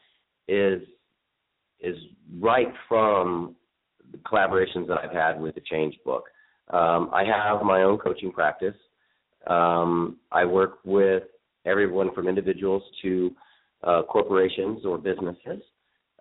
[0.47, 0.83] is
[1.85, 1.97] is
[2.41, 3.55] right from
[4.11, 6.25] the collaborations that I've had with the Change Book.
[6.71, 8.75] Um, I have my own coaching practice.
[9.47, 11.25] Um, I work with
[11.67, 13.31] everyone from individuals to
[13.83, 15.63] uh, corporations or businesses.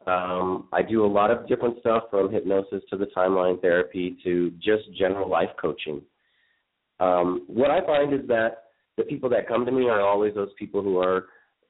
[0.06, 4.52] Um, I do a lot of different stuff from hypnosis to the timeline therapy to
[4.52, 6.02] just general life coaching.
[6.99, 8.63] Um, what I find is that
[8.97, 11.28] the people that come to me are always those people who are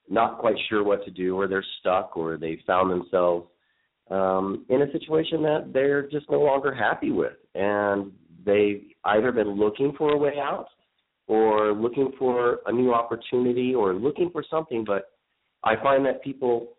[0.10, 3.48] not quite sure what to do or they're stuck or they found themselves
[4.10, 8.12] um, in a situation that they're just no longer happy with, and
[8.46, 10.68] they've either been looking for a way out,
[11.28, 14.84] or looking for a new opportunity, or looking for something.
[14.86, 15.12] But
[15.64, 16.74] I find that people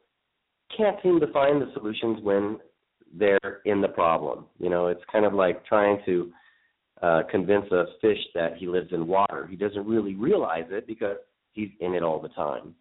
[0.76, 2.58] can't seem to find the solutions when
[3.16, 4.46] they're in the problem.
[4.58, 6.32] You know, it's kind of like trying to
[7.02, 9.46] uh, convince a fish that he lives in water.
[9.46, 11.16] He doesn't really realize it because
[11.52, 12.74] he's in it all the time.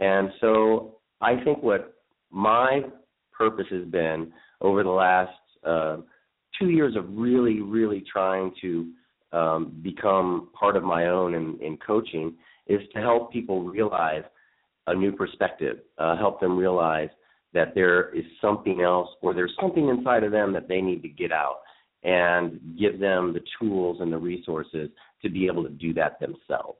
[0.00, 1.94] And so I think what
[2.30, 2.82] my
[3.38, 5.30] purpose has been over the last
[5.64, 5.98] uh,
[6.58, 8.90] two years of really, really trying to
[9.32, 12.34] um, become part of my own in, in coaching
[12.66, 14.24] is to help people realize
[14.88, 17.10] a new perspective, uh, help them realize
[17.54, 21.08] that there is something else or there's something inside of them that they need to
[21.08, 21.60] get out
[22.02, 24.88] and give them the tools and the resources
[25.22, 26.78] to be able to do that themselves.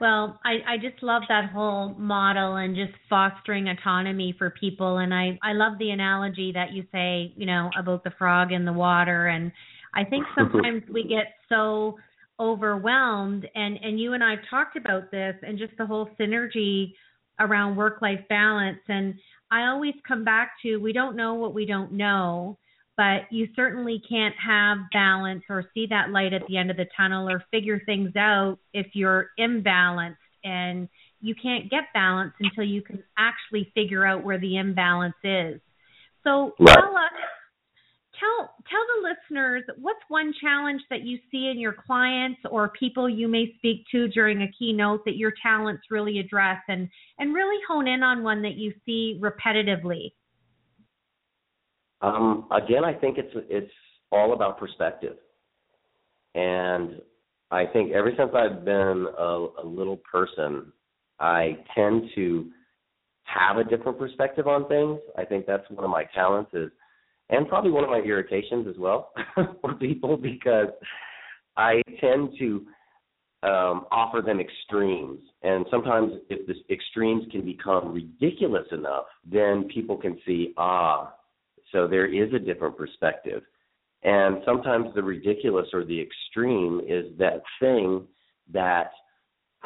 [0.00, 4.98] Well, I, I just love that whole model and just fostering autonomy for people.
[4.98, 8.64] And I, I love the analogy that you say, you know, about the frog in
[8.64, 9.28] the water.
[9.28, 9.52] And
[9.94, 11.96] I think sometimes we get so
[12.40, 16.92] overwhelmed and and you and I've talked about this and just the whole synergy
[17.38, 19.14] around work life balance and
[19.52, 22.58] I always come back to we don't know what we don't know
[22.96, 26.86] but you certainly can't have balance or see that light at the end of the
[26.96, 30.88] tunnel or figure things out if you're imbalanced and
[31.20, 35.60] you can't get balance until you can actually figure out where the imbalance is.
[36.22, 36.74] So right.
[36.74, 37.12] tell us
[38.20, 43.08] tell tell the listeners what's one challenge that you see in your clients or people
[43.08, 46.88] you may speak to during a keynote that your talents really address and
[47.18, 50.12] and really hone in on one that you see repetitively
[52.04, 53.72] um, again i think it's it's
[54.12, 55.16] all about perspective
[56.34, 57.00] and
[57.50, 60.72] i think ever since i've been a, a little person
[61.20, 62.50] i tend to
[63.24, 66.70] have a different perspective on things i think that's one of my talents is
[67.30, 69.12] and probably one of my irritations as well
[69.60, 70.68] for people because
[71.56, 72.66] I tend to
[73.42, 75.20] um, offer them extremes.
[75.42, 81.12] And sometimes if the extremes can become ridiculous enough, then people can see, ah,
[81.74, 83.42] so there is a different perspective.
[84.04, 88.06] And sometimes the ridiculous or the extreme is that thing
[88.52, 88.92] that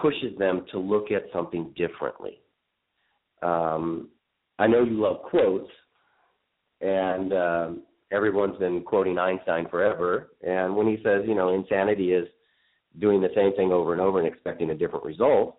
[0.00, 2.40] pushes them to look at something differently.
[3.42, 4.08] Um,
[4.58, 5.70] I know you love quotes,
[6.80, 10.30] and um, everyone's been quoting Einstein forever.
[10.42, 12.26] And when he says, you know, insanity is
[13.00, 15.58] doing the same thing over and over and expecting a different result,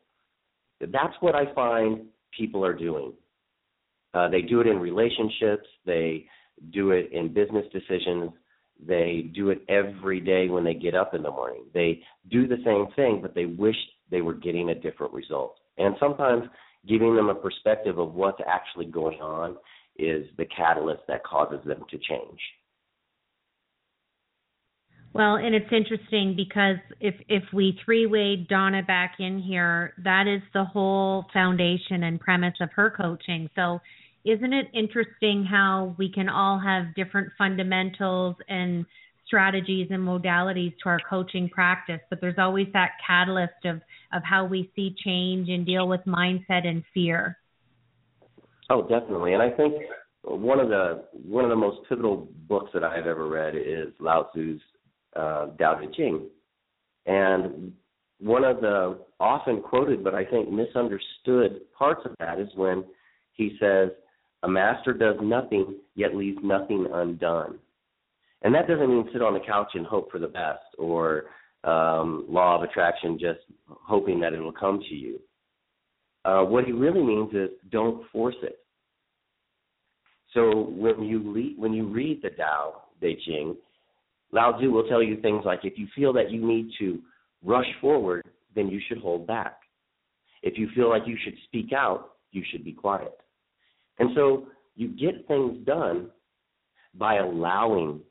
[0.79, 3.13] that's what I find people are doing.
[4.13, 5.67] Uh, they do it in relationships.
[5.85, 6.25] They
[6.71, 8.31] do it in business decisions.
[8.85, 11.65] They do it every day when they get up in the morning.
[11.73, 12.01] They
[12.31, 13.75] do the same thing, but they wish
[14.09, 15.55] they were getting a different result.
[15.77, 16.43] And sometimes
[16.87, 19.57] giving them a perspective of what's actually going on
[19.97, 22.39] is the catalyst that causes them to change.
[25.11, 30.41] Well, and it's interesting because if if we three-way Donna back in here, that is
[30.53, 33.49] the whole foundation and premise of her coaching.
[33.55, 33.79] So,
[34.25, 38.85] isn't it interesting how we can all have different fundamentals and
[39.25, 44.43] strategies and modalities to our coaching practice, but there's always that catalyst of of how
[44.43, 47.37] we see change and deal with mindset and fear.
[48.71, 49.33] Oh, definitely.
[49.33, 49.75] And I think
[50.23, 54.29] one of the one of the most pivotal books that I've ever read is Lao
[54.33, 54.59] Tzu's
[55.15, 56.27] uh, Tao Te Ching,
[57.05, 57.71] and
[58.19, 62.83] one of the often quoted but I think misunderstood parts of that is when
[63.33, 63.89] he says,
[64.43, 67.59] "A master does nothing yet leaves nothing undone,"
[68.41, 71.25] and that doesn't mean sit on the couch and hope for the best or
[71.63, 75.19] um, law of attraction, just hoping that it'll come to you.
[76.25, 78.59] Uh, what he really means is don't force it.
[80.33, 83.55] So when you le- when you read the Tao Te Ching,
[84.31, 86.99] Lao Tzu will tell you things like if you feel that you need to
[87.43, 88.23] rush forward,
[88.55, 89.59] then you should hold back.
[90.43, 93.17] If you feel like you should speak out, you should be quiet.
[93.99, 96.09] And so you get things done
[96.95, 98.01] by allowing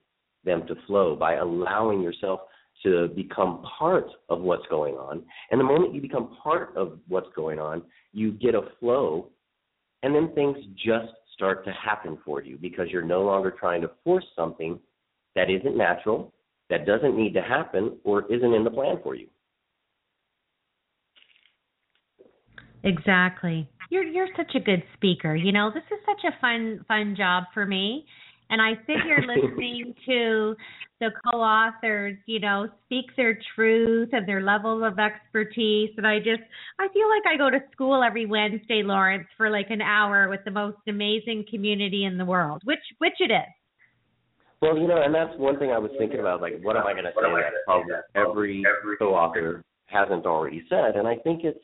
[0.45, 2.41] them to flow, by allowing yourself
[2.85, 5.23] to become part of what's going on.
[5.51, 7.83] And the moment you become part of what's going on,
[8.13, 9.31] you get a flow,
[10.03, 13.91] and then things just start to happen for you because you're no longer trying to
[14.05, 14.79] force something
[15.35, 16.33] that isn't natural,
[16.71, 19.27] that doesn't need to happen, or isn't in the plan for you.
[22.85, 23.69] Exactly.
[23.91, 25.35] You're you're such a good speaker.
[25.35, 28.05] You know, this is such a fun fun job for me.
[28.51, 30.57] And I sit here listening to
[31.01, 35.91] the co-authors, you know, speak their truth and their level of expertise.
[35.97, 36.43] And I just,
[36.81, 40.41] I feel like I go to school every Wednesday, Larunce, for like an hour with
[40.45, 43.53] the most amazing community in the world, which, which it is.
[44.61, 46.41] Well, you know, and that's one thing I was thinking about.
[46.41, 50.97] Like, what am I going to say that probably every co-author hasn't already said?
[50.97, 51.61] And I think it's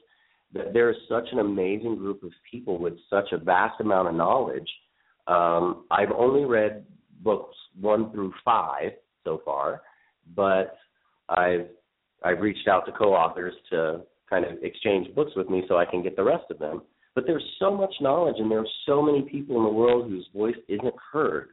[0.52, 4.14] that there is such an amazing group of people with such a vast amount of
[4.14, 4.70] knowledge.
[5.26, 6.84] Um, I've only read
[7.22, 8.92] books one through five,
[9.24, 9.82] so far,
[10.36, 10.76] but
[11.28, 11.68] I've
[12.22, 16.02] I've reached out to co-authors to kind of exchange books with me so I can
[16.02, 16.82] get the rest of them.
[17.14, 20.26] But there's so much knowledge and there are so many people in the world whose
[20.34, 21.50] voice isn't heard.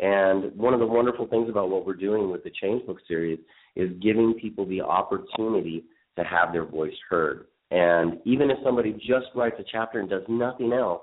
[0.00, 3.38] And one of the wonderful things about what we're doing with the Change Book series
[3.76, 5.84] is giving people the opportunity
[6.16, 7.46] to have their voice heard.
[7.70, 11.02] And even if somebody just writes a chapter and does nothing else,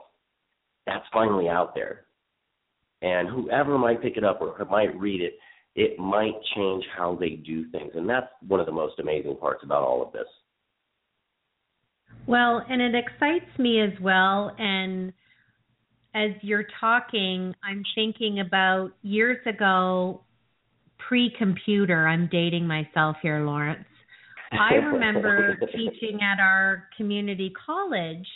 [0.85, 2.05] that's finally out there.
[3.01, 5.33] And whoever might pick it up or might read it
[5.75, 7.91] it might change how they do things.
[7.95, 10.27] And that's one of the most amazing parts about all of this.
[12.27, 14.55] Well, and it excites me as well.
[14.57, 15.11] And
[16.15, 20.21] as you're talking, I'm thinking about years ago,
[21.09, 22.07] pre-computer.
[22.07, 23.83] I'm dating myself here, Larunce.
[24.59, 28.27] I remember teaching at our community college,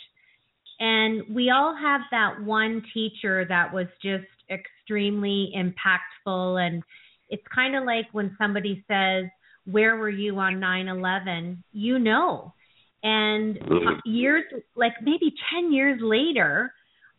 [0.78, 6.60] and we all have that one teacher that was just extremely impactful.
[6.66, 6.82] And
[7.28, 9.26] it's kind of like when somebody says,
[9.66, 11.62] Where were you on 9 11?
[11.72, 12.54] You know.
[13.02, 13.98] And mm-hmm.
[14.04, 14.44] years,
[14.76, 16.72] like maybe 10 years later,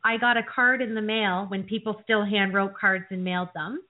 [0.04, 3.50] I got a card in the mail when people still hand wrote cards and mailed
[3.54, 3.82] them.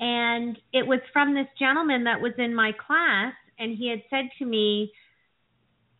[0.00, 4.28] And it was from this gentleman that was in my class and he had said
[4.38, 4.92] to me,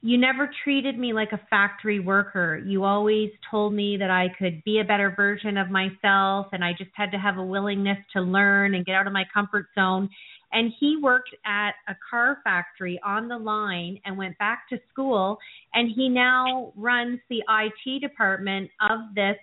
[0.00, 2.59] You never treated me like a factory worker.
[2.59, 6.72] You always told me that I could be a better version of myself, and I
[6.72, 10.09] just had to have a willingness to learn and get out of my comfort zone.
[10.53, 15.38] And he worked at a car factory on the line and went back to school,
[15.72, 19.36] and he now runs the IT department of this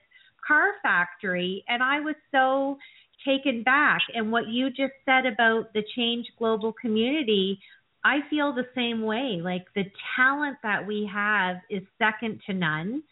[0.47, 1.63] car factory.
[1.67, 2.77] And I was so
[3.25, 4.01] taken back.
[4.13, 7.59] And what you just said about the Change Global community
[8.03, 9.41] I feel the same way.
[9.43, 9.83] Like the
[10.15, 13.03] talent that we have is second to none.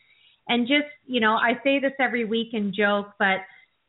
[0.47, 3.39] And just, you know, I say this every week and joke, but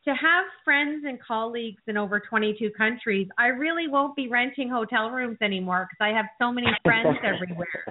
[0.04, 5.10] to have friends and colleagues in over 22 countries, I really won't be renting hotel
[5.10, 7.84] rooms anymore because I have so many friends everywhere.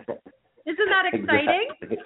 [0.65, 1.67] Isn't that exciting?
[1.81, 1.97] Exactly.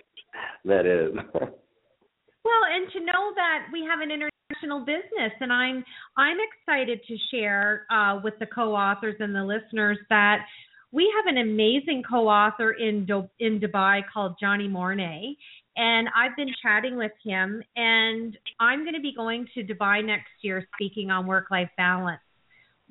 [0.66, 1.14] That is.
[1.16, 5.84] well, and to know that we have an international business, and I'm
[6.18, 10.46] I'm excited to share uh, with the co-authors and the listeners that
[10.92, 15.36] we have an amazing co-author in Do- in Dubai called Johnny Mornay,
[15.78, 17.64] and I've been chatting with him.
[17.76, 22.22] And I'm going to be going to Dubai next year, speaking on work-life balance.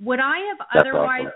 [0.01, 1.33] Would I have That's otherwise awesome.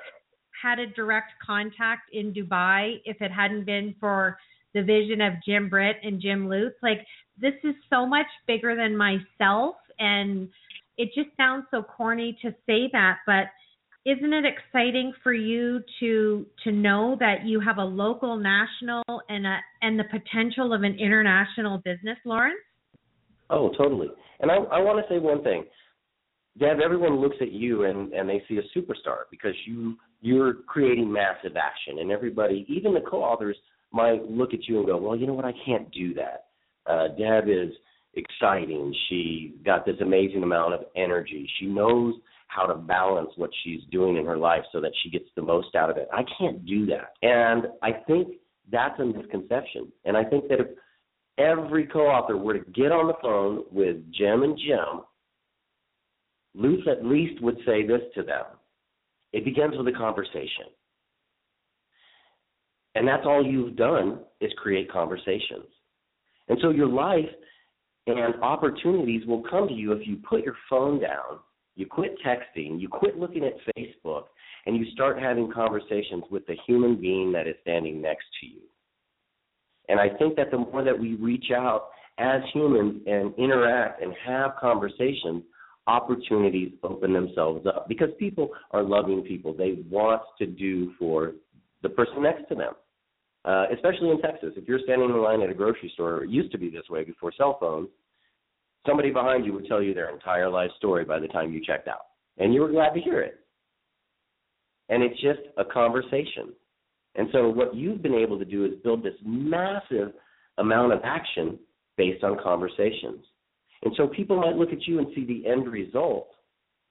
[0.62, 4.38] had a direct contact in Dubai if it hadn't been for
[4.72, 6.76] the vision of Jim Britt and Jim Lutz?
[6.82, 7.06] Like
[7.38, 10.48] this is so much bigger than myself, and
[10.96, 13.46] it just sounds so corny to say that, but
[14.06, 19.46] isn't it exciting for you to to know that you have a local, national, and
[19.46, 22.54] a and the potential of an international business, Larunce?
[23.50, 24.08] Oh, totally.
[24.40, 25.64] And I, I want to say one thing,
[26.58, 26.80] Deb.
[26.84, 31.56] Everyone looks at you and and they see a superstar because you you're creating massive
[31.56, 33.56] action, and everybody, even the co-authors,
[33.92, 35.44] might look at you and go, "Well, you know what?
[35.46, 36.46] I can't do that."
[36.86, 37.72] Uh, Deb is
[38.14, 38.94] exciting.
[39.08, 41.48] She got this amazing amount of energy.
[41.58, 42.14] She knows
[42.48, 45.74] how to balance what she's doing in her life so that she gets the most
[45.74, 46.08] out of it.
[46.12, 47.14] I can't do that.
[47.22, 48.36] And I think
[48.70, 49.90] that's a misconception.
[50.04, 50.68] And I think that if
[51.38, 55.02] every co author were to get on the phone with Jim and Jim,
[56.54, 58.44] Lutz at least would say this to them.
[59.32, 60.66] It begins with a conversation.
[62.94, 65.66] And that's all you've done is create conversations.
[66.48, 67.28] And so your life
[68.06, 71.40] and opportunities will come to you if you put your phone down
[71.76, 74.24] you quit texting, you quit looking at Facebook,
[74.66, 78.60] and you start having conversations with the human being that is standing next to you.
[79.88, 84.14] And I think that the more that we reach out as humans and interact and
[84.24, 85.42] have conversations,
[85.86, 89.52] opportunities open themselves up because people are loving people.
[89.52, 91.32] They want to do for
[91.82, 92.72] the person next to them.
[93.44, 96.50] Uh, especially in Texas, if you're standing in line at a grocery store, it used
[96.52, 97.88] to be this way before cell phones
[98.86, 101.88] somebody behind you would tell you their entire life story by the time you checked
[101.88, 102.06] out.
[102.38, 103.40] And you were glad to hear it.
[104.88, 106.52] And it's just a conversation.
[107.14, 110.12] And so what you've been able to do is build this massive
[110.58, 111.58] amount of action
[111.96, 113.24] based on conversations.
[113.82, 116.28] And so people might look at you and see the end result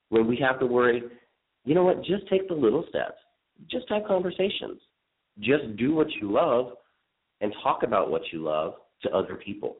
[0.08, 1.02] when we have to worry,
[1.64, 3.18] you know what, just take the little steps.
[3.70, 4.80] Just have conversations.
[5.40, 6.72] Just do what you love
[7.40, 9.76] and talk about what you love to other people.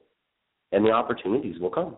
[0.71, 1.97] And the opportunities will come.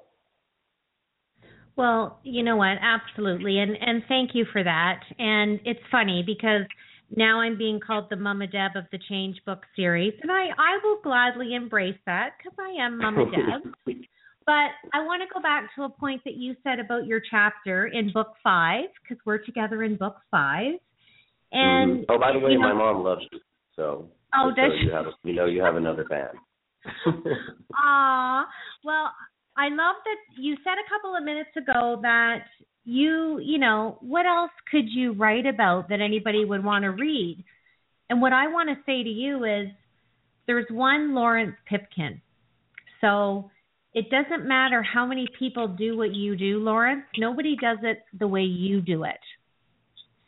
[1.77, 2.77] Well, you know what?
[2.81, 3.59] Absolutely.
[3.59, 5.01] And and thank you for that.
[5.19, 6.65] And it's funny because
[7.15, 10.79] now I'm being called the Mama Deb of the Change Book series, and I I
[10.83, 13.25] will gladly embrace that because I am Mama
[13.85, 13.95] Deb.
[14.45, 17.85] but I want to go back to a point that you said about your chapter
[17.85, 20.73] in book five because we're together in book five.
[21.51, 22.11] And mm-hmm.
[22.11, 23.39] oh, by the way, you know, my mom loves you,
[23.75, 26.29] so oh, does so you have a, you know you have another fan.
[27.79, 28.47] Ah,
[28.83, 29.11] well,
[29.57, 32.45] I love that you said a couple of minutes ago that
[32.85, 37.43] you, you know, what else could you write about that anybody would want to read?
[38.09, 39.67] And what I want to say to you is
[40.45, 42.21] there's one Larunce Pipkin.
[43.01, 43.49] So
[43.93, 47.03] it doesn't matter how many people do what you do, Larunce.
[47.17, 49.19] Nobody does it the way you do it.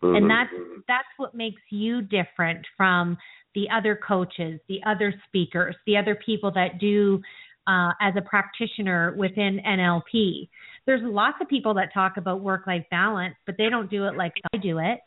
[0.04, 0.16] Mm-hmm.
[0.16, 0.50] And that's
[0.88, 3.18] that's what makes you different from
[3.56, 7.22] the other coaches, the other speakers, the other people that do
[7.68, 10.50] uh, as a practitioner within NLP.
[10.86, 14.16] There's lots of people that talk about work life balance, but they don't do it
[14.16, 15.00] like I do it.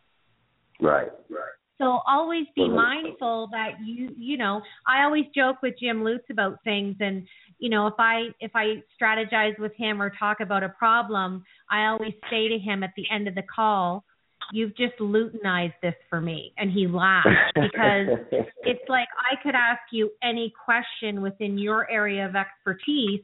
[0.81, 1.11] Right.
[1.29, 1.53] Right.
[1.79, 6.63] So always be mindful that you you know I always joke with Jim Lutz about
[6.63, 7.27] things and
[7.59, 11.87] you know if I if I strategize with him or talk about a problem I
[11.87, 14.05] always say to him at the end of the call
[14.53, 16.53] you've just Lutonized this for me.
[16.59, 18.19] And he laughed because
[18.63, 23.23] it's like I could ask you any question within your area of expertise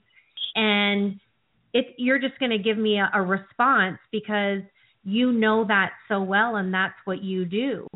[0.56, 1.20] and
[1.74, 4.62] it you're just going to give me a, a response because
[5.04, 7.86] you know that so well and that's what you do.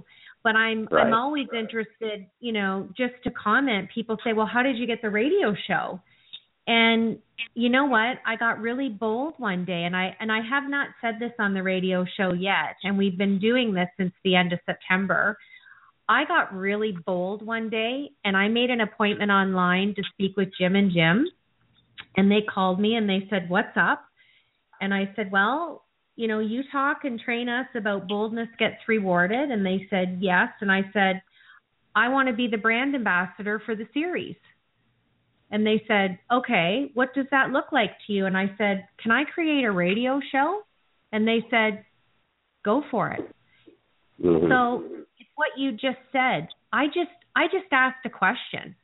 [0.44, 1.06] But i'm right.
[1.06, 3.88] i'm always interested you know just to comment.
[3.94, 6.00] People say well how did you get the radio show
[6.66, 7.18] and
[7.54, 10.88] you know what i got really bold one day and i and i have not
[11.00, 14.52] said this on the radio show yet and we've been doing this since the end
[14.52, 15.36] of september
[16.08, 20.48] i got really bold one day and i made an appointment online to speak with
[20.58, 21.26] jim and jim
[22.16, 24.04] and they called me and they said what's up
[24.80, 25.82] and i said well
[26.16, 29.50] you know, you talk and train us about boldness gets rewarded.
[29.50, 30.48] And they said, yes.
[30.60, 31.22] And I said,
[31.94, 34.36] I want to be the brand ambassador for the series.
[35.52, 38.26] And they said, okay, what does that look like to you?
[38.26, 40.62] And I said, can I create a radio show?
[41.12, 41.84] And they said,
[42.64, 43.20] go for it.
[44.24, 44.50] Mm-hmm.
[44.50, 44.84] So
[45.18, 46.48] it's what you just said.
[46.72, 48.74] I just, I just asked a question.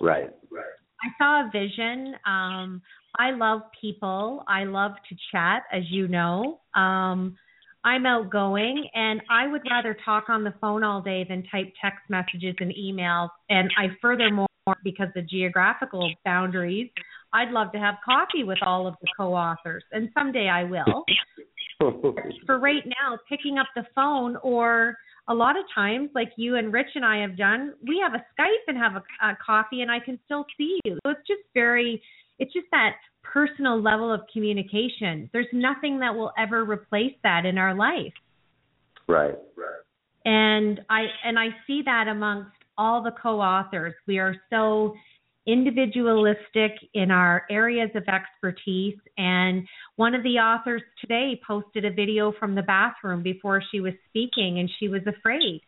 [0.00, 0.30] Right.
[0.50, 0.64] Right.
[1.02, 2.14] I saw a vision.
[2.26, 2.82] Um,
[3.18, 4.44] I love people.
[4.46, 6.60] I love to chat, as you know.
[6.74, 7.38] Um,
[7.82, 12.00] I'm outgoing, and I would rather talk on the phone all day than type text
[12.10, 13.30] messages and emails.
[13.48, 14.46] And I furthermore,
[14.84, 16.90] because of geographical boundaries,
[17.32, 21.04] I'd love to have coffee with all of the co-authors, and someday I will.
[22.46, 24.96] For right now, picking up the phone or
[25.28, 28.24] a lot of times, like you and Rich and I have done, we have a
[28.34, 30.98] Skype and have a, a coffee, and I can still see you.
[31.04, 32.02] So it's just very
[32.38, 35.30] it's just that personal level of communication.
[35.32, 38.12] There's nothing that will ever replace that in our life.
[39.06, 39.80] Right, right.
[40.24, 42.50] And I and I see that amongst
[42.80, 43.94] all the co-authors.
[44.06, 44.94] We are so
[45.46, 49.66] individualistic in our areas of expertise and
[49.96, 54.58] one of the authors today posted a video from the bathroom before she was speaking
[54.58, 55.62] and she was afraid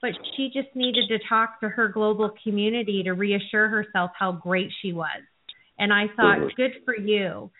[0.00, 4.70] but she just needed to talk to her global community to reassure herself how great
[4.80, 5.20] she was
[5.78, 6.56] and I thought, mm-hmm.
[6.56, 7.50] good for you.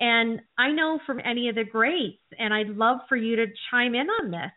[0.00, 3.94] And I know from any of the greats, and I'd love for you to chime
[3.94, 4.52] in on this.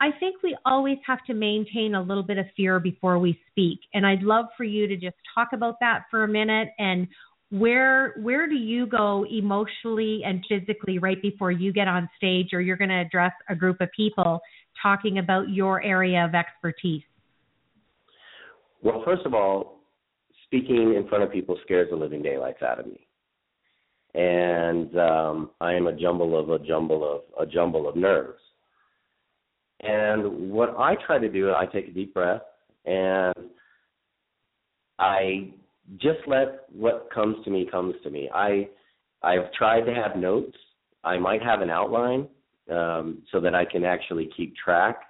[0.00, 3.80] I think we always have to maintain a little bit of fear before we speak.
[3.94, 7.08] And I'd love for you to just talk about that for a minute and
[7.50, 12.60] where where do you go emotionally and physically right before you get on stage or
[12.60, 14.40] you're going to address a group of people
[14.82, 17.02] talking about your area of expertise?
[18.82, 19.80] Well, first of all,
[20.44, 23.06] speaking in front of people scares the living daylights out of me.
[24.14, 28.40] And um, I am a jumble of a jumble of a jumble of nerves.
[29.80, 32.42] And what I try to do, I take a deep breath
[32.84, 33.34] and
[34.98, 35.50] I
[35.96, 38.28] just let what comes to me comes to me.
[38.34, 38.68] I
[39.22, 40.56] I've tried to have notes.
[41.04, 42.28] I might have an outline
[42.70, 45.00] um, so that I can actually keep track.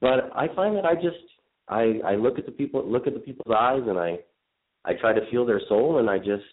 [0.00, 1.16] But I find that I just
[1.68, 4.18] I I look at the people look at the people's eyes and I
[4.84, 6.44] I try to feel their soul and I just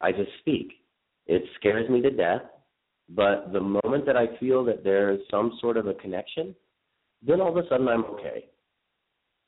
[0.00, 0.72] I just speak.
[1.26, 2.42] It scares me to death,
[3.08, 6.54] but the moment that I feel that there's some sort of a connection,
[7.26, 8.46] then all of a sudden I'm okay.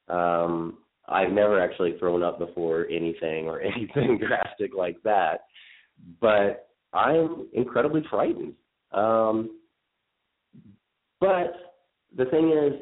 [0.08, 0.78] Um,
[1.08, 5.46] I've never actually thrown up before anything or anything drastic like that,
[6.20, 8.54] but I'm incredibly frightened.
[8.92, 9.58] Um,
[11.20, 11.54] but
[12.16, 12.80] the thing is,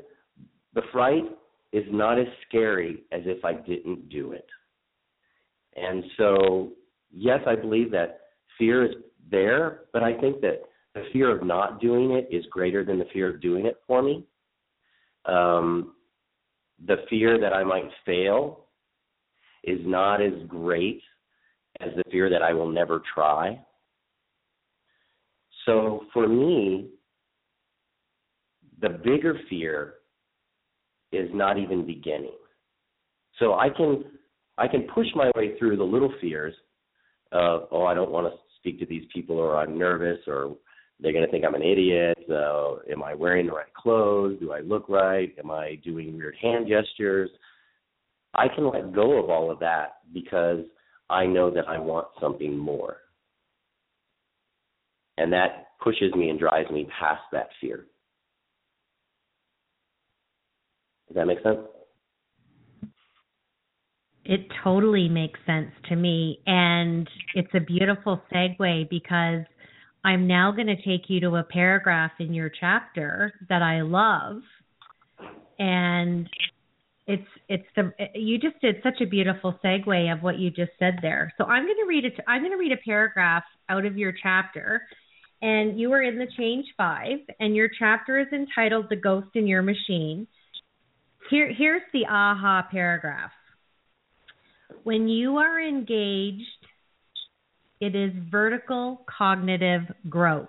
[0.74, 1.24] the fright
[1.72, 4.46] is not as scary as if I didn't do it.
[5.76, 6.72] And so,
[7.10, 8.20] yes, I believe that
[8.58, 8.94] fear is
[9.32, 10.62] there, but I think that
[10.94, 14.02] the fear of not doing it is greater than the fear of doing it for
[14.02, 14.24] me.
[15.24, 15.94] Um,
[16.86, 18.66] the fear that I might fail
[19.64, 21.02] is not as great
[21.80, 23.58] as the fear that I will never try.
[25.66, 26.88] So for me,
[28.80, 29.94] the bigger fear
[31.12, 32.36] is not even beginning.
[33.38, 34.04] So I can
[34.58, 36.54] I can push my way through the little fears
[37.30, 40.56] of oh I don't want to speak to these people or I'm nervous or
[41.00, 42.16] they're going to think I'm an idiot.
[42.30, 44.38] Uh, am I wearing the right clothes?
[44.40, 45.34] Do I look right?
[45.38, 47.28] Am I doing weird hand gestures?
[48.34, 50.60] I can let go of all of that because
[51.10, 52.98] I know that I want something more.
[55.18, 57.86] And that pushes me and drives me past that fear.
[61.08, 61.58] Does that make sense?
[64.24, 66.40] It totally makes sense to me.
[66.46, 69.44] And it's a beautiful segue because
[70.04, 74.42] I'm now going to take you to a paragraph in your chapter that I love.
[75.58, 76.28] And
[77.06, 80.98] it's it's the you just did such a beautiful segue of what you just said
[81.02, 81.32] there.
[81.36, 82.14] So I'm going to read it.
[82.28, 84.82] I'm going to read a paragraph out of your chapter,
[85.40, 89.46] and you are in the Change Five, and your chapter is entitled "The Ghost in
[89.46, 90.26] Your Machine."
[91.30, 93.32] Here, here's the aha paragraph.
[94.84, 96.42] When you are engaged,
[97.80, 100.48] it is vertical cognitive growth.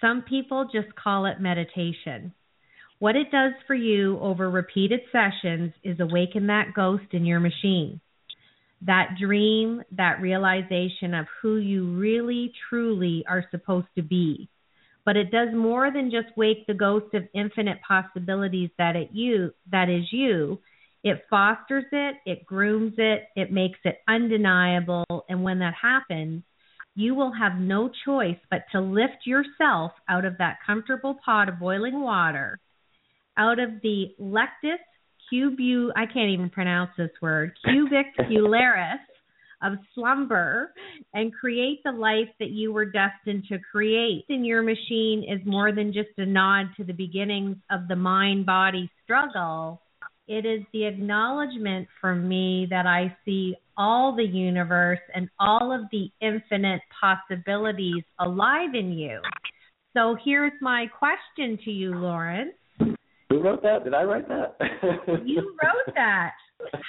[0.00, 2.32] Some people just call it meditation.
[2.98, 8.00] What it does for you over repeated sessions is awaken that ghost in your machine.
[8.82, 14.48] That dream, that realization of who you really, truly are supposed to be.
[15.04, 19.52] But it does more than just wake the ghost of infinite possibilities that it you
[19.70, 20.58] that is you.
[21.04, 26.42] It fosters it, it grooms it, it makes it undeniable, and when that happens,
[26.96, 31.58] you will have no choice but to lift yourself out of that comfortable pot of
[31.58, 32.58] boiling water
[33.36, 34.78] out of the lectus
[35.32, 38.98] cubu I can't even pronounce this word cubicularis
[39.62, 40.72] of slumber
[41.14, 44.26] and create the life that you were destined to create.
[44.28, 48.44] And your machine is more than just a nod to the beginnings of the mind
[48.44, 49.80] body struggle.
[50.26, 55.82] It is the acknowledgement for me that I see all the universe and all of
[55.92, 59.20] the infinite possibilities alive in you.
[59.92, 62.52] So here's my question to you, Larunce.
[63.28, 63.84] Who wrote that?
[63.84, 64.56] Did I write that?
[65.26, 66.32] you wrote that.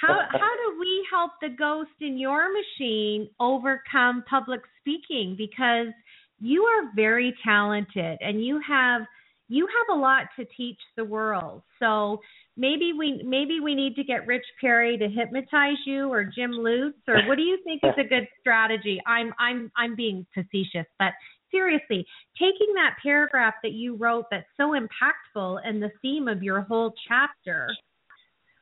[0.00, 5.34] How how do we help the ghost in your machine overcome public speaking?
[5.36, 5.92] Because
[6.40, 9.02] you are very talented and you have
[9.48, 11.62] you have a lot to teach the world.
[11.78, 12.20] So
[12.56, 16.96] maybe we maybe we need to get Rich Perry to hypnotize you or Jim Lutz
[17.06, 19.00] or what do you think is a good strategy?
[19.06, 21.12] I'm I'm I'm being facetious, but
[21.50, 22.06] seriously,
[22.38, 26.94] taking that paragraph that you wrote that's so impactful and the theme of your whole
[27.08, 27.68] chapter,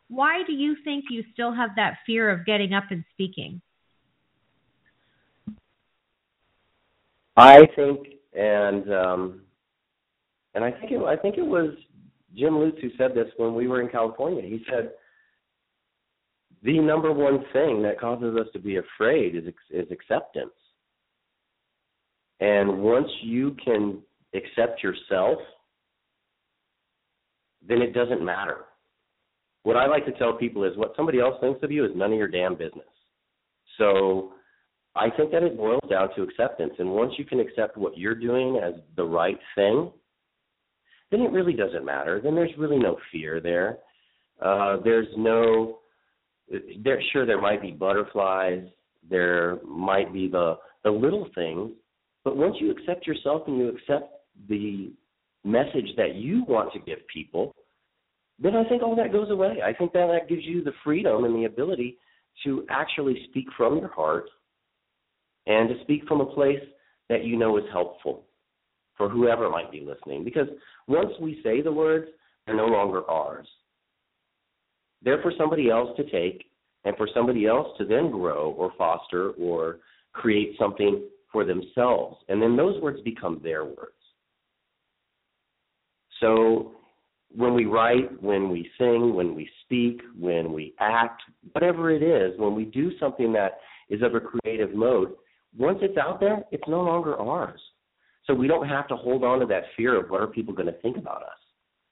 [0.09, 3.61] why do you think you still have that fear of getting up and speaking?
[7.37, 9.41] I think, and um,
[10.55, 11.75] and I think it, I think it was
[12.37, 14.43] Jim Lutz who said this when we were in California.
[14.43, 14.93] He said
[16.63, 20.53] the number one thing that causes us to be afraid is is acceptance.
[22.41, 24.03] And once you can
[24.35, 25.39] accept yourself,
[27.67, 28.65] then it doesn't matter.
[29.63, 32.13] What I like to tell people is what somebody else thinks of you is none
[32.13, 32.87] of your damn business.
[33.79, 34.33] So
[34.95, 36.75] I think that it boils down to acceptance.
[36.79, 39.91] And once you can accept what you're doing as the right thing,
[41.15, 42.21] then it really doesn't matter.
[42.21, 43.79] Then there's really no fear there.
[44.43, 45.79] Uh, there's no,
[46.83, 48.65] there, sure, there might be butterflies.
[49.09, 51.71] There might be the, the little things,
[52.25, 54.13] but once you accept yourself and you accept
[54.49, 54.93] the
[55.45, 57.55] message that you want to give people,
[58.41, 59.59] then I think all that goes away.
[59.65, 61.99] I think that that gives you the freedom and the ability
[62.43, 64.29] to actually speak from your heart
[65.47, 66.63] and to speak from a place
[67.09, 68.25] that you know is helpful
[68.97, 70.25] for whoever might be listening.
[70.25, 70.49] Because
[70.87, 72.07] once we say the words,
[72.47, 73.47] they're no longer ours.
[75.03, 76.45] They're for somebody else to take
[76.85, 79.79] and for somebody else to then grow or foster or
[80.13, 82.17] create something for themselves.
[82.29, 83.93] And then those words become their words.
[86.21, 86.73] So
[87.35, 91.23] when we write, when we sing, when we speak, when we act,
[91.53, 93.59] whatever it is, when we do something that
[93.91, 95.13] is of a creative mode,
[95.57, 97.61] once it's out there, it's no longer ours.
[98.27, 100.67] So we don't have to hold on to that fear of what are people going
[100.67, 101.39] to think about us.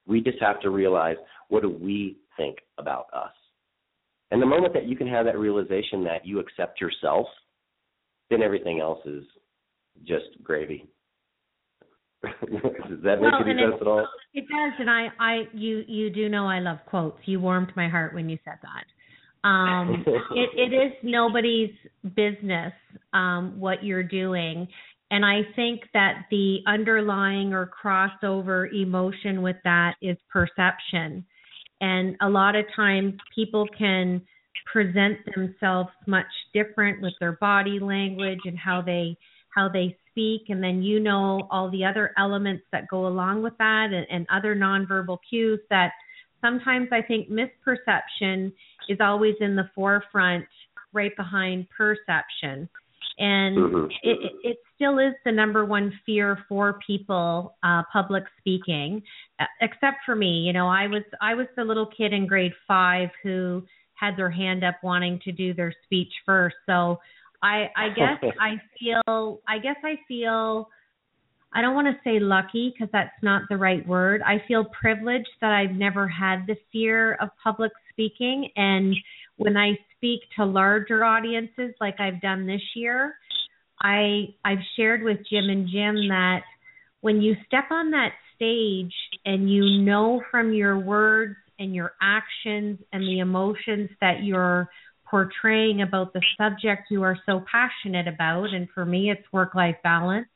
[0.07, 1.16] We just have to realize
[1.49, 3.33] what do we think about us.
[4.30, 7.26] And the moment that you can have that realization that you accept yourself
[8.33, 9.24] then everything else is
[10.05, 10.89] just gravy.
[12.22, 12.30] does
[13.05, 14.09] that well, make any sense it, at all?
[14.33, 17.18] It does, and I, I, you, you do know I love quotes.
[17.26, 19.49] You warmed my heart when you said that.
[19.49, 21.72] Um, it, it is nobody's
[22.16, 22.72] business
[23.12, 24.66] um, what you're doing,
[25.12, 31.26] and I think that the underlying or crossover emotion with that is perception.
[31.82, 34.22] And a lot of times people can
[34.72, 39.16] present themselves much different with their body language and how they
[39.54, 43.52] how they speak and then you know all the other elements that go along with
[43.58, 45.90] that and, and other nonverbal cues that
[46.40, 48.50] sometimes I think misperception
[48.88, 50.46] is always in the forefront
[50.94, 52.68] right behind perception
[53.18, 53.86] and mm-hmm.
[54.02, 59.03] it, it still is the number one fear for people uh public speaking
[59.41, 62.53] uh, except for me you know i was i was the little kid in grade
[62.66, 63.62] 5 who
[64.03, 66.57] had their hand up wanting to do their speech first.
[66.66, 66.99] So
[67.43, 70.68] I I guess I feel I guess I feel
[71.55, 74.22] I don't want to say lucky because that's not the right word.
[74.22, 78.49] I feel privileged that I've never had the fear of public speaking.
[78.57, 78.95] And
[79.37, 83.14] when I speak to larger audiences like I've done this year,
[83.83, 86.43] I I've shared with Jim and Jim that
[87.01, 92.78] when you step on that stage and you know from your words and your actions
[92.93, 94.68] and the emotions that you're
[95.09, 99.76] portraying about the subject you are so passionate about and for me it's work life
[99.83, 100.26] balance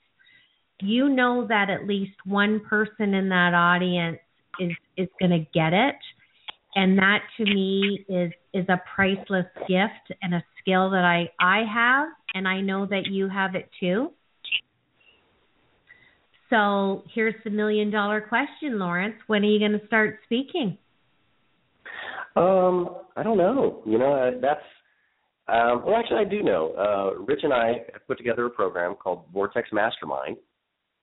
[0.81, 4.19] you know that at least one person in that audience
[4.61, 5.97] is is going to get it.
[6.75, 11.65] And that to me is is a priceless gift and a skill that I I
[11.73, 14.11] have and I know that you have it too.
[16.51, 19.17] So, here's the million dollar question, Larunce.
[19.27, 20.79] When are you going to start speaking?
[22.37, 23.83] Um, I don't know.
[23.85, 24.61] You know, that's
[25.49, 26.73] um, well, actually, I do know.
[26.77, 30.37] Uh, Rich and I have put together a program called Vortex Mastermind,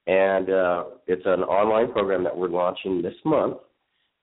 [0.05, 3.57] and uh, it's an online program that we're launching this month.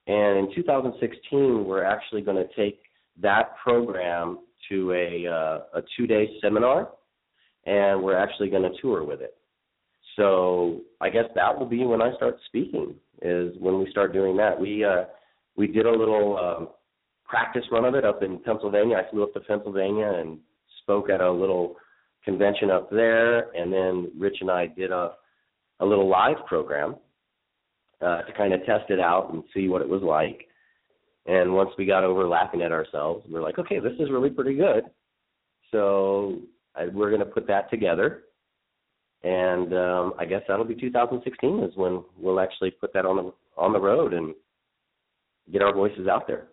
[0.07, 2.81] And in 2016, we're actually going to take
[3.21, 4.39] that program
[4.69, 6.91] to a uh, a two day seminar,
[7.71, 9.37] and we're actually going to tour with it.
[10.17, 12.97] So I guess that will be when I start speaking.
[13.23, 14.59] Is when we start doing that.
[14.59, 15.05] We uh,
[15.57, 16.69] we did a little um,
[17.25, 18.97] practice run of it up in Pennsylvania.
[18.97, 20.39] I flew up to Pennsylvania and
[20.83, 21.77] spoke at a little
[22.25, 25.13] convention up there, and then Rich and I did a
[25.81, 26.97] a little live program
[28.01, 30.47] uh, to kind of test it out and see what it was like.
[31.27, 34.31] And once we got over laughing at ourselves, we are like, okay, this is really
[34.31, 34.85] pretty good.
[35.71, 36.41] So
[36.75, 38.23] I, we're going to put that together.
[39.23, 43.33] And um, I guess that'll be 2016 is when we'll actually put that on the
[43.57, 44.35] on the road and
[45.53, 46.49] get our voices out there.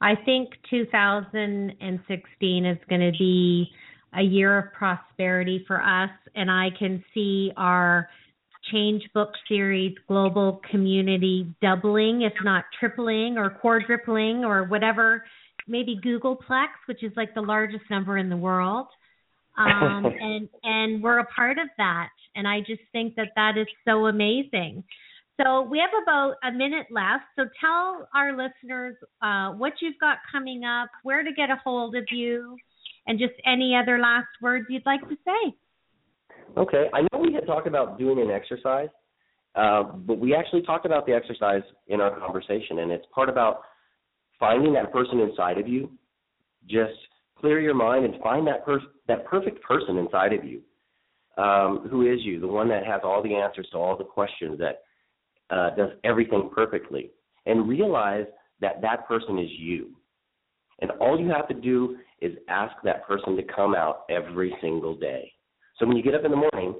[0.00, 3.70] I think 2016 is going to be
[4.16, 8.08] a year of prosperity for us, and I can see our
[8.72, 15.24] Change Book Series global community doubling, if not tripling or quadrupling or whatever,
[15.66, 18.86] maybe googolplex, which is like the largest number in the world.
[19.56, 23.68] Um, and and we're a part of that, and I just think that that is
[23.84, 24.82] so amazing.
[25.40, 27.24] So we have about a minute left.
[27.36, 31.94] So tell our listeners uh, what you've got coming up, where to get a hold
[31.94, 32.56] of you,
[33.06, 35.54] and just any other last words you'd like to say.
[36.56, 36.86] Okay.
[36.92, 38.88] I know we had talked about doing an exercise,
[39.54, 43.62] uh, but we actually talked about the exercise in our conversation, and it's part about
[44.38, 45.90] finding that person inside of you.
[46.66, 46.94] Just
[47.38, 50.62] clear your mind and find that per- that perfect person inside of you.
[51.36, 52.40] Um, who is you?
[52.40, 54.82] The one that has all the answers to all the questions that
[55.50, 57.10] uh, does everything perfectly,
[57.46, 58.26] and realize
[58.60, 59.96] that that person is you.
[60.80, 64.96] And all you have to do is ask that person to come out every single
[64.96, 65.32] day.
[65.78, 66.74] So when you get up in the morning,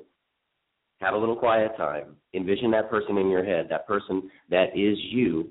[1.01, 2.17] have a little quiet time.
[2.33, 5.49] Envision that person in your head, that person that is you,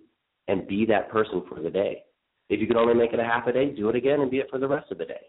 [0.47, 2.03] and be that person for the day.
[2.49, 4.37] If you can only make it a half a day, do it again and be
[4.37, 5.21] it for the rest of the day.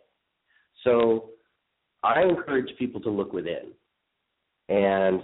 [0.82, 1.30] So
[2.02, 3.72] I encourage people to look within.
[4.68, 5.22] And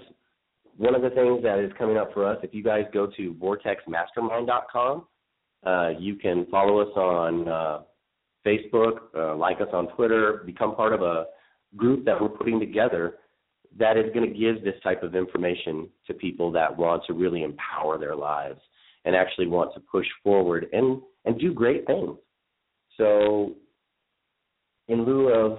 [0.76, 3.34] one of the things that is coming up for us, if you guys go to
[3.34, 5.07] vortexmastermind.com,
[5.66, 7.80] uh, you can follow us on uh,
[8.47, 11.26] Facebook, uh, like us on Twitter, become part of a
[11.76, 13.16] group that we're putting together
[13.78, 17.43] that is going to give this type of information to people that want to really
[17.43, 18.61] empower their lives
[19.05, 22.17] and actually want to push forward and, and do great things.
[22.97, 23.55] So
[24.89, 25.59] in lieu of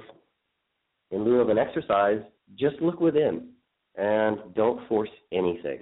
[1.12, 2.22] in lieu of an exercise,
[2.58, 3.50] just look within
[3.96, 5.82] and don't force anything.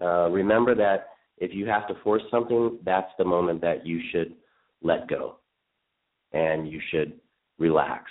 [0.00, 4.34] Uh, remember that if you have to force something, that's the moment that you should
[4.82, 5.36] let go
[6.32, 7.12] and you should
[7.58, 8.04] relax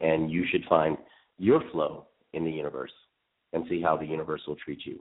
[0.00, 0.96] and you should find
[1.38, 2.92] your flow in the universe
[3.52, 5.00] and see how the universe will treat you.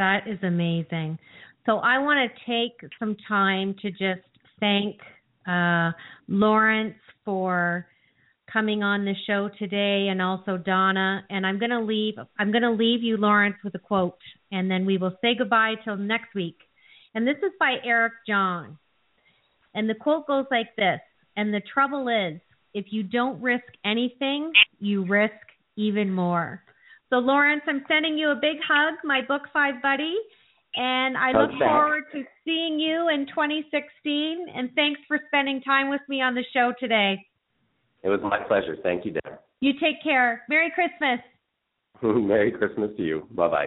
[0.00, 1.18] That is amazing.
[1.66, 4.26] So I want to take some time to just
[4.58, 4.96] thank
[5.46, 5.92] uh,
[6.26, 7.86] Larunce for
[8.50, 12.62] coming on the show today and also Donna and I'm going to leave I'm going
[12.62, 14.16] to leave you Larunce with a quote
[14.50, 16.56] and then we will say goodbye till next week.
[17.14, 18.78] And this is by Erica Jong.
[19.74, 21.00] And the quote goes like this,
[21.36, 22.40] and the trouble is
[22.72, 25.34] if you don't risk anything, you risk
[25.76, 26.62] even more.
[27.10, 30.16] So Larunce, I'm sending you a big hug, my book 5 buddy.
[30.76, 34.46] And I look forward to seeing you in 2016.
[34.54, 37.18] And thanks for spending time with me on the show today.
[38.04, 38.76] It was my pleasure.
[38.82, 39.40] Thank you, Deb.
[39.60, 40.42] You take care.
[40.48, 41.18] Merry Christmas.
[42.02, 43.26] Merry Christmas to you.
[43.32, 43.66] Bye bye.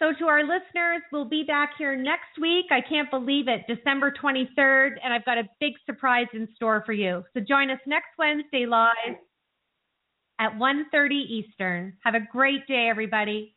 [0.00, 2.66] So, to our listeners, we'll be back here next week.
[2.72, 6.92] I can't believe it, December 23rd, and I've got a big surprise in store for
[6.92, 7.22] you.
[7.34, 9.16] So, join us next Wednesday live.
[10.38, 11.94] At 1.30 Eastern.
[12.04, 13.54] Have a great day, everybody.